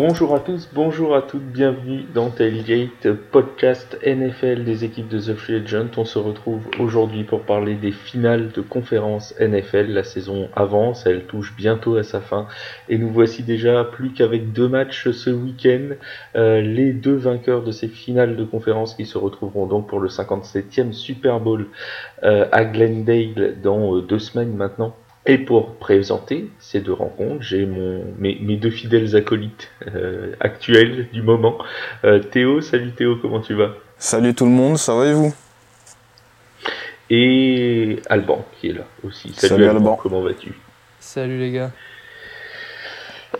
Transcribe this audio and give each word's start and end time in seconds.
Bonjour 0.00 0.36
à 0.36 0.38
tous, 0.38 0.68
bonjour 0.72 1.16
à 1.16 1.22
toutes, 1.22 1.42
bienvenue 1.42 2.04
dans 2.14 2.30
Tailgate, 2.30 3.10
podcast 3.32 3.98
NFL 4.06 4.62
des 4.62 4.84
équipes 4.84 5.08
de 5.08 5.18
The 5.18 5.34
Free 5.34 5.56
Agent. 5.56 5.88
On 5.96 6.04
se 6.04 6.20
retrouve 6.20 6.60
aujourd'hui 6.78 7.24
pour 7.24 7.42
parler 7.42 7.74
des 7.74 7.90
finales 7.90 8.52
de 8.52 8.60
conférence 8.60 9.34
NFL. 9.40 9.88
La 9.88 10.04
saison 10.04 10.50
avance, 10.54 11.04
elle 11.04 11.24
touche 11.24 11.52
bientôt 11.56 11.96
à 11.96 12.04
sa 12.04 12.20
fin 12.20 12.46
et 12.88 12.96
nous 12.96 13.10
voici 13.10 13.42
déjà 13.42 13.82
plus 13.82 14.12
qu'avec 14.12 14.52
deux 14.52 14.68
matchs 14.68 15.10
ce 15.10 15.30
week-end. 15.30 15.96
Euh, 16.36 16.60
les 16.60 16.92
deux 16.92 17.16
vainqueurs 17.16 17.64
de 17.64 17.72
ces 17.72 17.88
finales 17.88 18.36
de 18.36 18.44
conférence 18.44 18.94
qui 18.94 19.04
se 19.04 19.18
retrouveront 19.18 19.66
donc 19.66 19.88
pour 19.88 19.98
le 19.98 20.08
57e 20.08 20.92
Super 20.92 21.40
Bowl 21.40 21.66
euh, 22.22 22.46
à 22.52 22.64
Glendale 22.64 23.56
dans 23.60 23.96
euh, 23.96 24.02
deux 24.02 24.20
semaines 24.20 24.54
maintenant. 24.54 24.94
Et 25.30 25.36
pour 25.36 25.74
présenter 25.74 26.48
ces 26.58 26.80
deux 26.80 26.94
rencontres, 26.94 27.42
j'ai 27.42 27.66
mon, 27.66 28.02
mes, 28.18 28.38
mes, 28.40 28.56
deux 28.56 28.70
fidèles 28.70 29.14
acolytes 29.14 29.70
euh, 29.94 30.32
actuels 30.40 31.06
du 31.12 31.20
moment. 31.20 31.58
Euh, 32.04 32.18
Théo, 32.18 32.62
salut 32.62 32.92
Théo, 32.92 33.16
comment 33.20 33.40
tu 33.40 33.52
vas? 33.52 33.74
Salut 33.98 34.34
tout 34.34 34.46
le 34.46 34.50
monde, 34.50 34.78
ça 34.78 34.94
va 34.94 35.06
et 35.06 35.12
vous? 35.12 35.34
Et 37.10 37.98
Alban 38.08 38.42
qui 38.58 38.70
est 38.70 38.72
là 38.72 38.84
aussi. 39.04 39.34
Salut, 39.34 39.64
Alban, 39.64 39.76
Alban. 39.76 39.96
comment 39.96 40.22
vas-tu? 40.22 40.54
Salut 40.98 41.38
les 41.38 41.52
gars. 41.52 41.72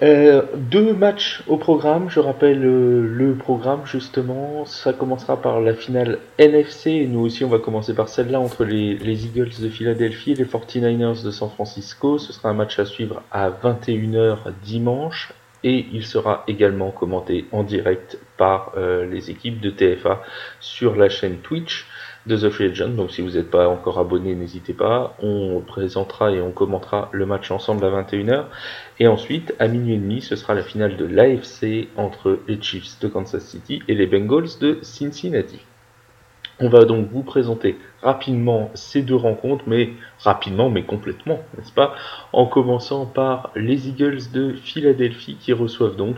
Euh, 0.00 0.42
deux 0.54 0.92
matchs 0.92 1.42
au 1.48 1.56
programme, 1.56 2.08
je 2.08 2.20
rappelle 2.20 2.64
euh, 2.64 3.00
le 3.00 3.34
programme 3.34 3.84
justement, 3.84 4.64
ça 4.64 4.92
commencera 4.92 5.42
par 5.42 5.60
la 5.60 5.74
finale 5.74 6.20
NFC, 6.38 7.06
nous 7.08 7.18
aussi 7.20 7.44
on 7.44 7.48
va 7.48 7.58
commencer 7.58 7.94
par 7.94 8.08
celle-là 8.08 8.38
entre 8.38 8.64
les, 8.64 8.94
les, 8.94 9.26
Eagles 9.26 9.50
de 9.60 9.68
Philadelphie 9.68 10.32
et 10.32 10.34
les 10.36 10.44
49ers 10.44 11.24
de 11.24 11.32
San 11.32 11.50
Francisco, 11.50 12.18
ce 12.18 12.32
sera 12.32 12.50
un 12.50 12.54
match 12.54 12.78
à 12.78 12.84
suivre 12.84 13.22
à 13.32 13.50
21h 13.50 14.36
dimanche, 14.62 15.32
et 15.64 15.86
il 15.92 16.06
sera 16.06 16.44
également 16.46 16.92
commenté 16.92 17.46
en 17.50 17.64
direct 17.64 18.18
par 18.36 18.72
euh, 18.76 19.04
les 19.04 19.30
équipes 19.30 19.60
de 19.60 19.70
TFA 19.70 20.22
sur 20.60 20.94
la 20.94 21.08
chaîne 21.08 21.38
Twitch 21.38 21.86
de 22.28 22.36
The 22.36 22.50
Free 22.50 22.66
Agent. 22.66 22.90
Donc 22.90 23.10
si 23.10 23.22
vous 23.22 23.30
n'êtes 23.30 23.50
pas 23.50 23.68
encore 23.68 23.98
abonné, 23.98 24.34
n'hésitez 24.34 24.74
pas. 24.74 25.16
On 25.20 25.60
présentera 25.66 26.30
et 26.30 26.40
on 26.40 26.52
commentera 26.52 27.08
le 27.12 27.26
match 27.26 27.50
ensemble 27.50 27.84
à 27.84 27.90
21h. 27.90 28.44
Et 29.00 29.08
ensuite, 29.08 29.54
à 29.58 29.66
minuit 29.66 29.94
et 29.94 29.98
demi, 29.98 30.20
ce 30.20 30.36
sera 30.36 30.54
la 30.54 30.62
finale 30.62 30.96
de 30.96 31.06
l'AFC 31.06 31.88
entre 31.96 32.38
les 32.46 32.60
Chiefs 32.62 33.00
de 33.00 33.08
Kansas 33.08 33.44
City 33.44 33.82
et 33.88 33.94
les 33.94 34.06
Bengals 34.06 34.58
de 34.60 34.78
Cincinnati. 34.82 35.58
On 36.60 36.68
va 36.68 36.84
donc 36.84 37.08
vous 37.12 37.22
présenter 37.22 37.78
rapidement 38.02 38.70
ces 38.74 39.02
deux 39.02 39.14
rencontres, 39.14 39.64
mais 39.68 39.90
rapidement, 40.18 40.70
mais 40.70 40.82
complètement, 40.82 41.38
n'est-ce 41.56 41.70
pas? 41.70 41.94
En 42.32 42.46
commençant 42.46 43.06
par 43.06 43.52
les 43.54 43.88
Eagles 43.88 44.32
de 44.32 44.54
Philadelphie 44.54 45.36
qui 45.38 45.52
reçoivent 45.52 45.94
donc 45.94 46.16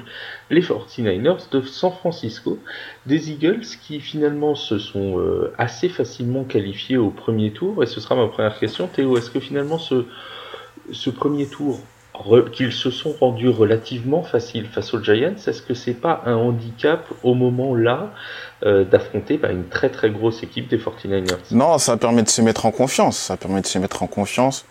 les 0.49 0.63
49ers 0.63 1.51
de 1.51 1.61
San 1.61 1.93
Francisco. 1.93 2.59
Des 3.05 3.31
Eagles 3.31 3.67
qui 3.83 4.01
finalement 4.01 4.55
se 4.55 4.79
sont 4.79 5.19
euh, 5.19 5.53
assez 5.59 5.91
facilement 5.91 6.45
qualifiés 6.45 6.97
au 6.97 7.11
premier 7.11 7.53
tour. 7.53 7.83
Et 7.83 7.87
ce 7.87 8.01
sera 8.01 8.15
ma 8.15 8.29
première 8.29 8.59
question. 8.59 8.87
Théo, 8.87 9.19
est-ce 9.19 9.31
que 9.31 9.41
finalement 9.41 9.79
ce, 9.79 10.07
ce 10.91 11.11
premier 11.11 11.49
tour 11.49 11.81
qu'ils 12.53 12.73
se 12.73 12.91
sont 12.91 13.15
rendus 13.19 13.49
relativement 13.49 14.23
faciles 14.23 14.67
face 14.67 14.95
aux 14.95 15.03
Giants, 15.03 15.35
est-ce 15.47 15.63
que 15.63 15.75
c'est 15.75 15.95
pas 15.95 16.23
un 16.27 16.35
handicap 16.35 17.07
au 17.23 17.35
moment 17.35 17.75
là 17.75 18.11
euh, 18.65 18.85
d'affronter 18.85 19.39
bah, 19.39 19.51
une 19.51 19.69
très 19.69 19.89
très 19.89 20.11
grosse 20.11 20.43
équipe 20.43 20.69
des 20.69 20.79
49ers 20.79 21.37
Non, 21.53 21.79
ça 21.79 21.97
permet 21.97 22.23
de 22.23 22.29
se 22.29 22.43
mettre 22.43 22.67
en 22.67 22.71
confiance. 22.71 23.19
Ça 23.19 23.37
permet 23.37 23.61
de 23.61 23.67
se 23.67 23.79
mettre 23.79 24.03
en 24.03 24.07
confiance. 24.07 24.65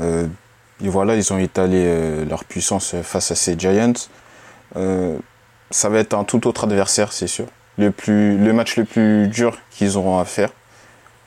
Euh, 0.00 0.26
et 0.84 0.88
voilà, 0.88 1.16
ils 1.16 1.32
ont 1.32 1.38
étalé 1.38 1.82
euh, 1.86 2.24
leur 2.24 2.44
puissance 2.44 2.94
face 3.02 3.30
à 3.30 3.34
ces 3.34 3.58
Giants. 3.58 3.94
Ça 5.70 5.88
va 5.88 5.98
être 5.98 6.14
un 6.14 6.22
tout 6.22 6.46
autre 6.46 6.64
adversaire, 6.64 7.12
c'est 7.12 7.26
sûr. 7.26 7.46
Le, 7.76 7.90
plus, 7.90 8.38
le 8.38 8.52
match 8.52 8.76
le 8.76 8.84
plus 8.84 9.26
dur 9.26 9.58
qu'ils 9.70 9.96
auront 9.96 10.18
à 10.18 10.24
faire, 10.24 10.50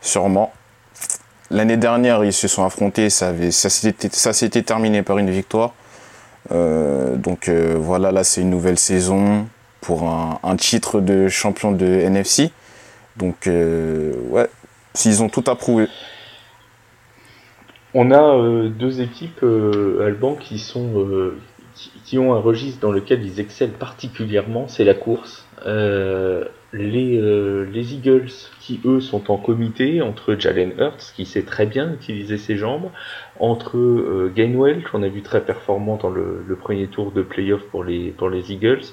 sûrement. 0.02 0.54
L'année 1.52 1.78
dernière, 1.78 2.24
ils 2.24 2.34
se 2.34 2.48
sont 2.48 2.64
affrontés, 2.64 3.10
ça, 3.10 3.34
ça 3.52 4.34
s'était 4.34 4.62
terminé 4.62 5.02
par 5.02 5.18
une 5.18 5.32
victoire. 5.32 5.74
Euh, 6.52 7.16
donc 7.16 7.48
euh, 7.48 7.76
voilà, 7.78 8.12
là 8.12 8.24
c'est 8.24 8.42
une 8.42 8.50
nouvelle 8.50 8.80
saison 8.80 9.48
pour 9.82 10.10
un, 10.10 10.56
titre 10.58 11.00
de 11.02 11.28
champion 11.28 11.72
de 11.72 11.86
NFC. 11.86 12.52
Donc 13.18 13.48
euh, 13.48 14.14
ouais, 14.30 14.50
s'ils 14.94 15.24
ont 15.24 15.30
tout 15.30 15.44
approuvé. 15.48 15.88
On 17.94 18.12
a 18.12 18.70
deux 18.70 19.02
équipes 19.02 19.44
Alban 19.44 20.36
qui 20.36 20.60
sont 20.60 21.08
qui, 22.04 22.20
ont 22.20 22.36
un 22.36 22.40
registre 22.40 22.80
dans 22.82 22.92
lequel 22.92 23.26
ils 23.26 23.40
excellent 23.40 23.74
particulièrement, 23.80 24.68
c'est 24.68 24.84
la 24.84 24.94
course. 24.94 25.46
Les, 26.74 27.66
les 27.66 27.94
Eagles 27.96 28.30
qui 28.60 28.80
eux 28.86 29.00
sont 29.00 29.32
en 29.32 29.38
comité 29.38 30.02
entre 30.02 30.36
Jalen 30.36 30.74
Hurts 30.78 31.14
qui 31.16 31.26
sait 31.26 31.42
très 31.42 31.66
bien 31.66 31.92
utiliser 31.94 32.38
ses 32.38 32.58
jambes, 32.58 32.92
entre 33.40 33.78
euh, 33.78 34.32
Gainwell 34.36 34.84
qu'on 34.84 35.02
a 35.04 35.08
vu 35.08 35.22
très 35.22 35.42
performant 35.42 35.98
dans 35.98 36.10
le, 36.10 36.44
le, 36.46 36.56
premier 36.56 36.88
tour 36.88 37.12
de 37.12 37.22
playoff 37.22 37.64
pour 37.64 37.84
les 37.84 38.12
pour 38.12 38.30
les 38.30 38.52
Eagles. 38.52 38.86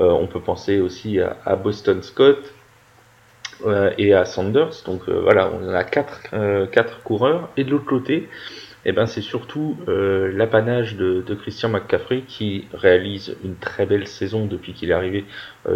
Euh, 0.00 0.10
on 0.10 0.26
peut 0.26 0.40
penser 0.40 0.80
aussi 0.80 1.20
à, 1.20 1.36
à 1.44 1.56
Boston 1.56 2.02
Scott 2.02 2.52
euh, 3.66 3.92
et 3.98 4.14
à 4.14 4.24
Sanders. 4.24 4.82
Donc 4.86 5.02
euh, 5.08 5.20
voilà, 5.20 5.50
on 5.52 5.68
a 5.68 5.84
quatre 5.84 6.22
euh, 6.32 6.66
quatre 6.66 7.02
coureurs 7.02 7.50
et 7.56 7.64
de 7.64 7.70
l'autre 7.70 7.86
côté. 7.86 8.28
Eh 8.84 8.92
ben, 8.92 9.06
c'est 9.06 9.20
surtout 9.20 9.76
euh, 9.88 10.32
l'apanage 10.34 10.96
de, 10.96 11.22
Christian 11.34 11.68
McCaffrey 11.68 12.22
qui 12.26 12.66
réalise 12.72 13.36
une 13.44 13.56
très 13.56 13.86
belle 13.86 14.06
saison 14.06 14.46
depuis 14.46 14.72
qu'il 14.72 14.90
est 14.90 14.94
arrivé 14.94 15.24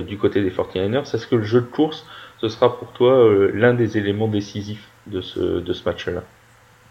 du 0.06 0.16
côté 0.18 0.42
des 0.42 0.50
49ers. 0.50 1.14
Est-ce 1.14 1.26
que 1.26 1.36
le 1.36 1.44
jeu 1.44 1.60
de 1.60 1.66
course 1.66 2.06
ce 2.40 2.48
sera 2.48 2.78
pour 2.78 2.92
toi 2.92 3.12
euh, 3.12 3.50
l'un 3.54 3.74
des 3.74 3.96
éléments 3.96 4.28
décisifs 4.28 4.88
de 5.06 5.20
ce, 5.20 5.60
de 5.60 5.72
ce 5.72 5.84
match-là? 5.84 6.22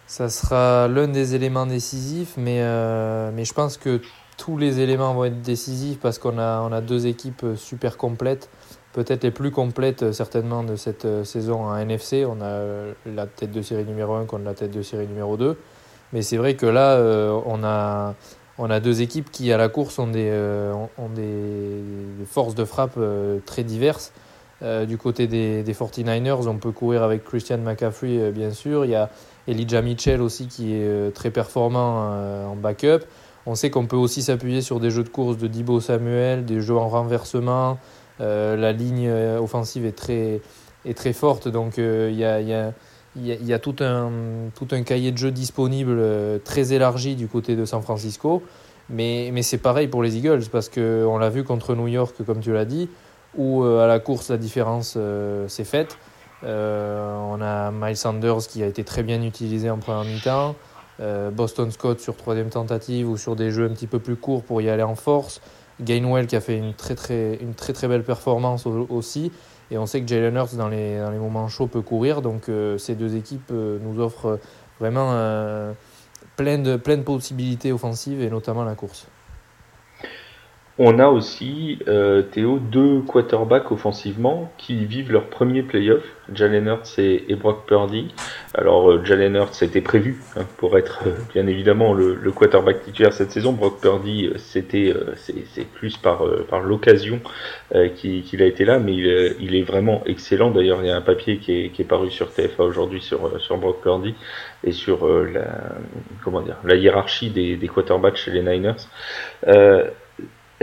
Ça 0.07 0.29
sera 0.29 0.87
l'un 0.87 1.07
des 1.07 1.35
éléments 1.35 1.65
décisifs, 1.65 2.35
mais, 2.37 2.59
euh, 2.61 3.31
mais 3.33 3.45
je 3.45 3.53
pense 3.53 3.77
que 3.77 4.01
tous 4.37 4.57
les 4.57 4.79
éléments 4.79 5.13
vont 5.13 5.25
être 5.25 5.41
décisifs 5.41 5.99
parce 5.99 6.19
qu'on 6.19 6.37
a, 6.37 6.61
on 6.61 6.71
a 6.71 6.81
deux 6.81 7.07
équipes 7.07 7.45
super 7.55 7.97
complètes, 7.97 8.49
peut-être 8.91 9.23
les 9.23 9.31
plus 9.31 9.51
complètes 9.51 10.03
euh, 10.03 10.11
certainement 10.11 10.63
de 10.63 10.75
cette 10.75 11.05
euh, 11.05 11.23
saison 11.23 11.65
en 11.65 11.77
NFC. 11.77 12.25
On 12.25 12.41
a 12.41 12.63
la 13.05 13.27
tête 13.27 13.51
de 13.51 13.61
série 13.61 13.85
numéro 13.85 14.13
1 14.15 14.25
contre 14.25 14.43
la 14.43 14.53
tête 14.53 14.71
de 14.71 14.81
série 14.81 15.07
numéro 15.07 15.37
2. 15.37 15.57
Mais 16.13 16.21
c'est 16.21 16.37
vrai 16.37 16.55
que 16.55 16.65
là, 16.65 16.93
euh, 16.93 17.37
on, 17.45 17.63
a, 17.63 18.15
on 18.57 18.69
a 18.69 18.79
deux 18.79 19.01
équipes 19.01 19.31
qui, 19.31 19.51
à 19.51 19.57
la 19.57 19.67
course, 19.67 19.99
ont 19.99 20.07
des, 20.07 20.29
euh, 20.31 20.73
ont 20.97 21.09
des, 21.09 21.81
forces 22.25 22.55
de 22.55 22.65
frappe 22.65 22.97
très 23.45 23.63
diverses. 23.63 24.13
Euh, 24.63 24.85
du 24.85 24.97
côté 24.97 25.27
des, 25.27 25.61
des, 25.61 25.73
49ers, 25.73 26.47
on 26.47 26.57
peut 26.57 26.71
courir 26.71 27.03
avec 27.03 27.25
Christian 27.25 27.57
McCaffrey, 27.57 28.17
euh, 28.17 28.31
bien 28.31 28.51
sûr. 28.51 28.85
Il 28.85 28.91
y 28.91 28.95
a 28.95 29.09
Elijah 29.47 29.81
Mitchell 29.81 30.21
aussi 30.21 30.47
qui 30.47 30.73
est 30.73 30.85
euh, 30.85 31.11
très 31.11 31.31
performant 31.31 32.11
euh, 32.13 32.45
en 32.45 32.55
backup. 32.55 32.99
On 33.45 33.55
sait 33.55 33.69
qu'on 33.69 33.87
peut 33.87 33.97
aussi 33.97 34.21
s'appuyer 34.21 34.61
sur 34.61 34.79
des 34.79 34.89
jeux 34.89 35.03
de 35.03 35.09
course 35.09 35.37
de 35.37 35.47
Dibo 35.47 35.81
Samuel, 35.81 36.45
des 36.45 36.61
jeux 36.61 36.77
en 36.77 36.87
renversement. 36.87 37.77
la 38.19 38.71
ligne 38.71 39.11
offensive 39.11 39.85
est 39.85 39.97
très, 39.97 40.39
est 40.85 40.93
très 40.93 41.11
forte, 41.11 41.49
donc 41.49 41.73
il 41.77 42.15
y 42.15 42.23
a 42.23 42.71
il 43.15 43.45
y 43.45 43.53
a, 43.53 43.59
tout, 43.59 43.75
un, 43.81 44.11
tout 44.55 44.67
un 44.71 44.81
cahier 44.81 45.11
de 45.11 45.17
jeu 45.17 45.31
disponible 45.31 46.01
très 46.43 46.73
élargi 46.73 47.15
du 47.15 47.27
côté 47.27 47.55
de 47.55 47.63
San 47.65 47.81
Francisco. 47.81 48.41
Mais, 48.89 49.29
mais 49.31 49.43
c'est 49.43 49.59
pareil 49.59 49.87
pour 49.87 50.03
les 50.03 50.17
Eagles 50.17 50.45
parce 50.51 50.67
qu'on 50.67 51.17
l'a 51.17 51.29
vu 51.29 51.43
contre 51.43 51.75
New 51.75 51.87
York, 51.87 52.15
comme 52.25 52.39
tu 52.39 52.51
l'as 52.51 52.65
dit 52.65 52.89
où 53.35 53.63
euh, 53.63 53.83
à 53.83 53.87
la 53.87 53.99
course 53.99 54.29
la 54.29 54.37
différence 54.37 54.95
euh, 54.97 55.47
s'est 55.47 55.63
faite. 55.63 55.97
Euh, 56.43 57.15
on 57.29 57.41
a 57.41 57.71
Miles 57.71 57.97
Sanders 57.97 58.47
qui 58.49 58.63
a 58.63 58.67
été 58.67 58.83
très 58.83 59.03
bien 59.03 59.21
utilisé 59.21 59.69
en 59.69 59.77
première 59.77 60.03
mi-temps. 60.03 60.55
Boston 61.33 61.69
Scott 61.69 61.99
sur 61.99 62.15
troisième 62.15 62.49
tentative 62.49 63.09
ou 63.09 63.17
sur 63.17 63.35
des 63.35 63.51
jeux 63.51 63.65
un 63.65 63.73
petit 63.73 63.87
peu 63.87 63.99
plus 63.99 64.15
courts 64.15 64.41
pour 64.41 64.61
y 64.61 64.69
aller 64.69 64.83
en 64.83 64.95
force. 64.95 65.41
Gainwell 65.81 66.27
qui 66.27 66.35
a 66.37 66.39
fait 66.39 66.55
une 66.55 66.73
très 66.75 66.95
très, 66.95 67.35
une 67.41 67.55
très, 67.55 67.73
très 67.73 67.89
belle 67.89 68.03
performance 68.03 68.65
aussi. 68.65 69.31
Et 69.71 69.77
on 69.77 69.85
sait 69.85 70.01
que 70.01 70.07
Jalen 70.07 70.35
Hurts 70.35 70.55
dans 70.55 70.67
les, 70.67 70.99
moments 71.19 71.47
chauds 71.47 71.67
peut 71.67 71.81
courir. 71.81 72.21
Donc 72.21 72.49
euh, 72.49 72.77
ces 72.77 72.95
deux 72.95 73.15
équipes 73.15 73.51
euh, 73.51 73.79
nous 73.81 73.99
offrent 73.99 74.39
vraiment 74.79 75.11
euh, 75.13 75.73
plein 76.35 76.57
de 76.57 76.75
possibilités 76.77 77.71
offensives 77.71 78.21
et 78.21 78.29
notamment 78.29 78.63
la 78.63 78.75
course. 78.75 79.07
On 80.79 80.97
a 80.97 81.05
aussi, 81.07 81.77
euh, 81.87 82.23
Théo, 82.23 82.57
deux 82.57 83.01
quarterbacks 83.01 83.71
offensivement 83.71 84.51
qui 84.57 84.85
vivent 84.85 85.11
leur 85.11 85.27
premier 85.27 85.61
playoff, 85.61 86.01
Jalen 86.33 86.65
Hurts 86.65 86.97
et, 86.97 87.25
et 87.31 87.35
Brock 87.35 87.67
Purdy. 87.67 88.07
Alors, 88.55 88.89
euh, 88.89 89.05
Jalen 89.05 89.35
Hurts, 89.35 89.53
c'était 89.53 89.81
prévu 89.81 90.23
hein, 90.35 90.45
pour 90.57 90.75
être 90.79 91.01
euh, 91.05 91.11
bien 91.31 91.45
évidemment 91.45 91.93
le, 91.93 92.15
le, 92.15 92.31
quarterback 92.31 92.81
titulaire 92.81 93.13
cette 93.13 93.29
saison. 93.29 93.53
Brock 93.53 93.81
Purdy, 93.81 94.25
euh, 94.25 94.39
c'était 94.39 94.91
euh, 94.91 95.13
c'est 95.15 95.67
plus 95.73 95.97
par, 95.97 96.25
euh, 96.25 96.43
par 96.49 96.61
l'occasion 96.61 97.19
qu'il 97.95 98.23
qu 98.23 98.41
a 98.41 98.45
été 98.45 98.65
là, 98.65 98.79
mais 98.79 98.95
il, 98.95 99.35
il 99.41 99.55
est 99.55 99.61
vraiment 99.61 100.01
excellent. 100.07 100.49
D'ailleurs, 100.49 100.79
il 100.81 100.87
y 100.87 100.91
a 100.91 100.95
un 100.95 101.01
papier 101.01 101.37
qui 101.37 101.51
est, 101.65 101.69
qui 101.69 101.83
est 101.83 101.85
paru 101.85 102.09
sur 102.09 102.33
TFA 102.33 102.63
aujourd'hui 102.63 103.01
sur, 103.01 103.39
sur 103.39 103.57
Brock 103.57 103.81
Purdy 103.81 104.15
et 104.63 104.71
sur 104.71 105.07
la, 105.07 105.75
comment 106.23 106.41
dire, 106.41 106.57
la 106.63 106.75
hiérarchie 106.75 107.29
des, 107.29 107.57
des 107.57 107.67
quarterbacks 107.67 108.15
chez 108.15 108.31
les 108.31 108.41
Niners. 108.41 108.87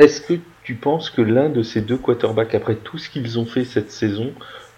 Est-ce 0.00 0.22
que 0.22 0.32
tu 0.62 0.76
penses 0.76 1.10
que 1.10 1.20
l'un 1.20 1.50
de 1.50 1.62
ces 1.62 1.82
deux 1.82 1.98
quarterbacks, 1.98 2.54
après 2.54 2.74
tout 2.74 2.96
ce 2.96 3.10
qu'ils 3.10 3.38
ont 3.38 3.44
fait 3.44 3.66
cette 3.66 3.92
saison, 3.92 4.32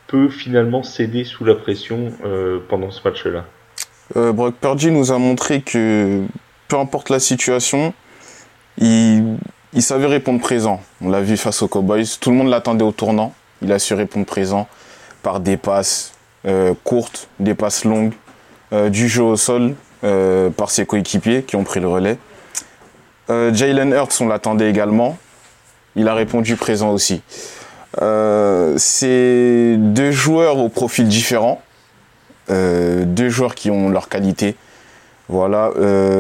peut 0.09 0.29
finalement 0.29 0.83
céder 0.83 1.23
sous 1.23 1.45
la 1.45 1.55
pression 1.55 2.13
euh, 2.25 2.59
pendant 2.69 2.91
ce 2.91 3.01
match-là? 3.05 3.45
Euh, 4.17 4.33
Brock 4.33 4.57
Purdy 4.61 4.91
nous 4.91 5.13
a 5.13 5.19
montré 5.19 5.63
que 5.63 6.25
peu 6.67 6.77
importe 6.77 7.09
la 7.09 7.21
situation, 7.21 7.95
il, 8.79 9.39
savait 9.79 10.07
répondre 10.07 10.41
présent. 10.41 10.83
On 11.01 11.09
l'a 11.09 11.21
vu 11.21 11.37
face 11.37 11.63
aux 11.63 11.69
Cowboys. 11.69 12.19
Tout 12.21 12.31
le 12.31 12.37
monde 12.37 12.49
l'attendait 12.49 12.85
au 12.85 12.91
tournant. 12.91 13.33
Il 13.63 13.71
a 13.71 13.79
su 13.79 13.95
répondre 13.95 14.27
présent 14.27 14.67
par 15.23 15.39
des 15.39 15.57
passes 15.57 16.15
euh, 16.47 16.75
courtes, 16.83 17.29
des 17.39 17.55
passes 17.55 17.85
longues, 17.85 18.13
du 18.91 19.07
jeu 19.07 19.23
au 19.23 19.37
sol 19.37 19.75
par 20.01 20.71
ses 20.71 20.85
coéquipiers 20.85 21.43
qui 21.45 21.55
ont 21.55 21.63
pris 21.63 21.79
le 21.79 21.87
relais. 21.87 22.19
Euh, 23.31 23.55
Jalen 23.55 23.93
Hurts, 23.93 24.21
on 24.21 24.29
l'attendait 24.29 24.69
également. 24.69 25.17
Il 25.97 26.09
a 26.09 26.15
répondu 26.15 26.57
présent 26.57 26.91
aussi. 26.91 27.23
Euh, 28.01 28.75
c'est 28.79 29.77
deux 29.79 30.11
joueurs 30.11 30.59
au 30.59 30.69
profil 30.69 31.09
différent. 31.09 31.61
Euh, 32.51 33.05
deux 33.05 33.29
joueurs 33.29 33.55
qui 33.55 33.71
ont 33.71 33.89
leur 33.91 34.09
qualité. 34.09 34.57
Voilà. 35.29 35.71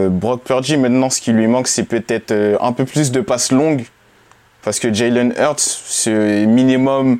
Brock 0.08 0.42
Purdy, 0.42 0.76
maintenant, 0.76 1.10
ce 1.10 1.20
qui 1.20 1.32
lui 1.32 1.46
manque, 1.46 1.68
c'est 1.68 1.82
peut-être 1.82 2.32
un 2.60 2.72
peu 2.72 2.84
plus 2.84 3.10
de 3.10 3.20
passes 3.20 3.52
longues. 3.52 3.84
Parce 4.62 4.78
que 4.78 4.92
Jalen 4.92 5.34
Hurts, 5.36 5.58
c'est 5.58 6.46
minimum 6.46 7.18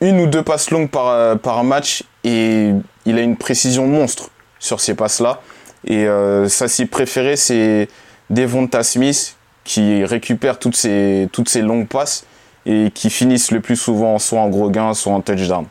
une 0.00 0.20
ou 0.20 0.26
deux 0.26 0.42
passes 0.42 0.70
longues 0.70 0.88
par, 0.90 1.64
match. 1.64 2.04
Et 2.22 2.70
il 3.06 3.18
a 3.18 3.22
une 3.22 3.36
précision 3.36 3.86
monstre 3.86 4.30
sur 4.60 4.78
ces 4.80 4.94
passes-là. 4.94 5.40
Et 5.84 6.06
ça, 6.48 6.68
s'y 6.68 6.86
préféré, 6.86 7.34
c'est 7.34 7.88
Devonta 8.30 8.82
Smith 8.82 9.36
qui 9.64 10.04
récupère 10.04 10.58
toutes 10.58 10.76
ces, 10.76 11.28
toutes 11.32 11.48
ces 11.48 11.62
longues 11.62 11.88
passes 11.88 12.24
et 12.64 12.90
qui 12.94 13.10
finissent 13.10 13.50
le 13.50 13.60
plus 13.60 13.76
souvent 13.76 14.18
soit 14.18 14.40
en 14.40 14.48
gros 14.48 14.70
gain, 14.70 14.94
soit 14.94 15.12
en 15.12 15.20
touchdown. 15.20 15.66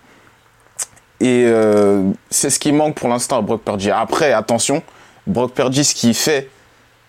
Et 1.20 1.44
euh, 1.46 2.12
c'est 2.30 2.50
ce 2.50 2.60
qui 2.60 2.72
manque 2.72 2.96
pour 2.96 3.10
l'instant 3.10 3.38
à 3.38 3.42
Brock 3.42 3.62
Purdy. 3.64 3.90
Après, 3.90 4.34
attention, 4.34 4.84
Brock 5.28 5.54
Purdy, 5.54 5.84
ce 5.84 5.96
qu'il 5.96 6.14
fait 6.14 6.50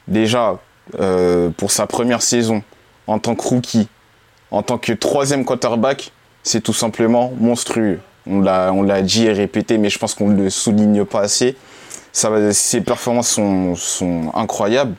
déjà 0.07 0.59
euh, 1.01 1.51
pour 1.51 1.71
sa 1.71 1.87
première 1.87 2.23
saison 2.23 2.63
en 3.07 3.19
tant 3.19 3.35
que 3.35 3.43
rookie, 3.43 3.89
en 4.51 4.63
tant 4.63 4.79
que 4.79 4.93
troisième 4.93 5.45
quarterback, 5.45 6.13
c'est 6.43 6.61
tout 6.61 6.73
simplement 6.73 7.33
monstrueux. 7.39 8.01
On 8.29 8.41
l'a, 8.41 9.03
dit 9.03 9.27
et 9.27 9.33
répété, 9.33 9.79
mais 9.79 9.89
je 9.89 9.99
pense 9.99 10.15
qu'on 10.15 10.29
ne 10.29 10.43
le 10.43 10.51
souligne 10.51 11.05
pas 11.05 11.21
assez. 11.21 11.57
Ses 12.13 12.81
performances 12.81 13.29
sont, 13.29 13.77
sont 13.77 14.33
incroyables. 14.35 14.95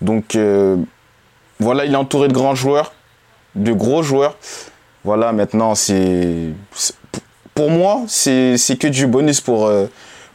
Donc 0.00 0.36
euh, 0.36 0.76
voilà, 1.60 1.84
il 1.84 1.92
est 1.92 1.96
entouré 1.96 2.28
de 2.28 2.32
grands 2.32 2.54
joueurs, 2.54 2.92
de 3.54 3.72
gros 3.72 4.02
joueurs. 4.02 4.36
Voilà, 5.04 5.32
maintenant, 5.32 5.74
c'est, 5.74 6.50
pour 7.54 7.70
moi, 7.70 8.02
c'est, 8.08 8.56
que 8.78 8.86
du 8.86 9.06
bonus 9.06 9.40
pour, 9.40 9.66
euh, 9.66 9.86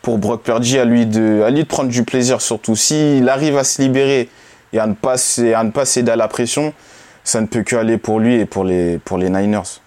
Brock 0.05 0.43
Purdy, 0.43 0.79
à 0.79 0.85
lui, 0.85 1.05
de, 1.05 1.63
prendre 1.67 1.89
du 1.89 2.03
plaisir 2.03 2.41
surtout. 2.41 2.75
S'il 2.75 3.27
arrive 3.29 3.57
à 3.57 3.63
se 3.63 3.81
libérer 3.81 4.29
et 4.73 4.79
à 4.79 4.87
ne 4.87 4.93
pas, 4.93 5.15
à 5.15 5.85
céder 5.85 6.11
à 6.11 6.15
la 6.15 6.27
pression, 6.27 6.73
ça 7.23 7.41
ne 7.41 7.47
peut 7.47 7.63
que 7.63 7.75
aller 7.75 7.97
pour 7.97 8.19
lui 8.19 8.35
et 8.35 8.45
pour 8.45 8.63
les 8.63 8.99
Niners. 9.11 9.81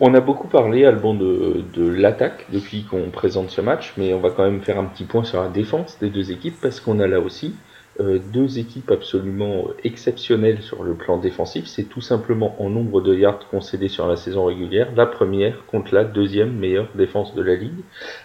On 0.00 0.14
a 0.14 0.20
beaucoup 0.20 0.46
parlé, 0.46 0.84
Alban, 0.84 1.14
de, 1.14 1.64
de 1.74 1.88
l'attaque 1.88 2.46
depuis 2.52 2.84
qu'on 2.84 3.10
présente 3.10 3.50
ce 3.50 3.60
match, 3.60 3.94
mais 3.96 4.14
on 4.14 4.20
va 4.20 4.30
quand 4.30 4.44
même 4.44 4.62
faire 4.62 4.78
un 4.78 4.84
petit 4.84 5.02
point 5.02 5.24
sur 5.24 5.42
la 5.42 5.48
défense 5.48 5.98
des 5.98 6.08
deux 6.08 6.30
équipes 6.30 6.54
parce 6.62 6.78
qu'on 6.78 7.00
a 7.00 7.08
là 7.08 7.18
aussi 7.18 7.56
euh, 7.98 8.20
deux 8.32 8.60
équipes 8.60 8.92
absolument 8.92 9.70
exceptionnelles 9.82 10.62
sur 10.62 10.84
le 10.84 10.94
plan 10.94 11.18
défensif. 11.18 11.66
C'est 11.66 11.82
tout 11.82 12.00
simplement 12.00 12.54
en 12.62 12.70
nombre 12.70 13.00
de 13.00 13.12
yards 13.12 13.48
concédés 13.50 13.88
sur 13.88 14.06
la 14.06 14.14
saison 14.14 14.44
régulière, 14.44 14.92
la 14.94 15.04
première 15.04 15.66
contre 15.66 15.92
la 15.92 16.04
deuxième 16.04 16.52
meilleure 16.52 16.90
défense 16.94 17.34
de 17.34 17.42
la 17.42 17.56
ligue. 17.56 17.82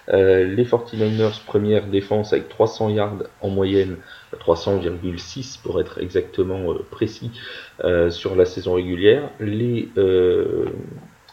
Euh, 0.10 0.46
les 0.46 0.66
49ers, 0.66 1.44
première 1.44 1.88
défense 1.88 2.34
avec 2.34 2.50
300 2.50 2.90
yards 2.90 3.24
en 3.42 3.50
moyenne, 3.50 3.98
300,6 4.40 5.60
pour 5.64 5.82
être 5.82 5.98
exactement 5.98 6.72
euh, 6.72 6.86
précis 6.92 7.32
sur 8.10 8.36
la 8.36 8.46
saison 8.46 8.76
régulière. 8.76 9.32
Les 9.40 9.90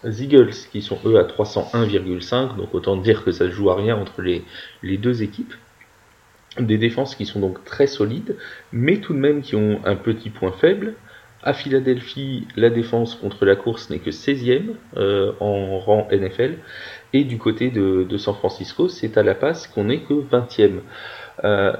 les 0.04 0.24
Eagles 0.24 0.54
qui 0.70 0.82
sont 0.82 0.98
eux 1.04 1.18
à 1.18 1.24
301,5, 1.24 2.56
donc 2.56 2.74
autant 2.74 2.96
dire 2.96 3.24
que 3.24 3.32
ça 3.32 3.46
se 3.46 3.50
joue 3.50 3.70
à 3.70 3.76
rien 3.76 3.96
entre 3.96 4.22
les, 4.22 4.42
les 4.82 4.96
deux 4.96 5.22
équipes. 5.22 5.54
Des 6.58 6.78
défenses 6.78 7.14
qui 7.14 7.26
sont 7.26 7.40
donc 7.40 7.64
très 7.64 7.86
solides, 7.86 8.36
mais 8.72 8.98
tout 8.98 9.14
de 9.14 9.18
même 9.18 9.40
qui 9.42 9.54
ont 9.56 9.80
un 9.84 9.96
petit 9.96 10.30
point 10.30 10.52
faible. 10.52 10.94
À 11.42 11.54
Philadelphie, 11.54 12.46
la 12.56 12.70
défense 12.70 13.14
contre 13.14 13.44
la 13.46 13.56
course 13.56 13.88
n'est 13.88 14.00
que 14.00 14.10
16e 14.10 14.74
euh, 14.96 15.32
en 15.40 15.78
rang 15.78 16.08
NFL. 16.10 16.56
Et 17.12 17.24
du 17.24 17.38
côté 17.38 17.70
de, 17.70 18.04
de 18.04 18.18
San 18.18 18.34
Francisco, 18.34 18.88
c'est 18.88 19.16
à 19.16 19.22
la 19.22 19.34
passe 19.34 19.66
qu'on 19.66 19.84
n'est 19.84 20.02
que 20.02 20.14
20e. 20.14 20.80
Euh, 21.44 21.72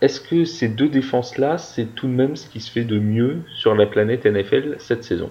Est-ce 0.00 0.20
que 0.20 0.44
ces 0.44 0.68
deux 0.68 0.88
défenses-là, 0.88 1.58
c'est 1.58 1.94
tout 1.94 2.06
de 2.06 2.12
même 2.12 2.36
ce 2.36 2.48
qui 2.48 2.60
se 2.60 2.70
fait 2.70 2.84
de 2.84 2.98
mieux 2.98 3.42
sur 3.56 3.74
la 3.74 3.86
planète 3.86 4.24
NFL 4.24 4.76
cette 4.78 5.04
saison? 5.04 5.30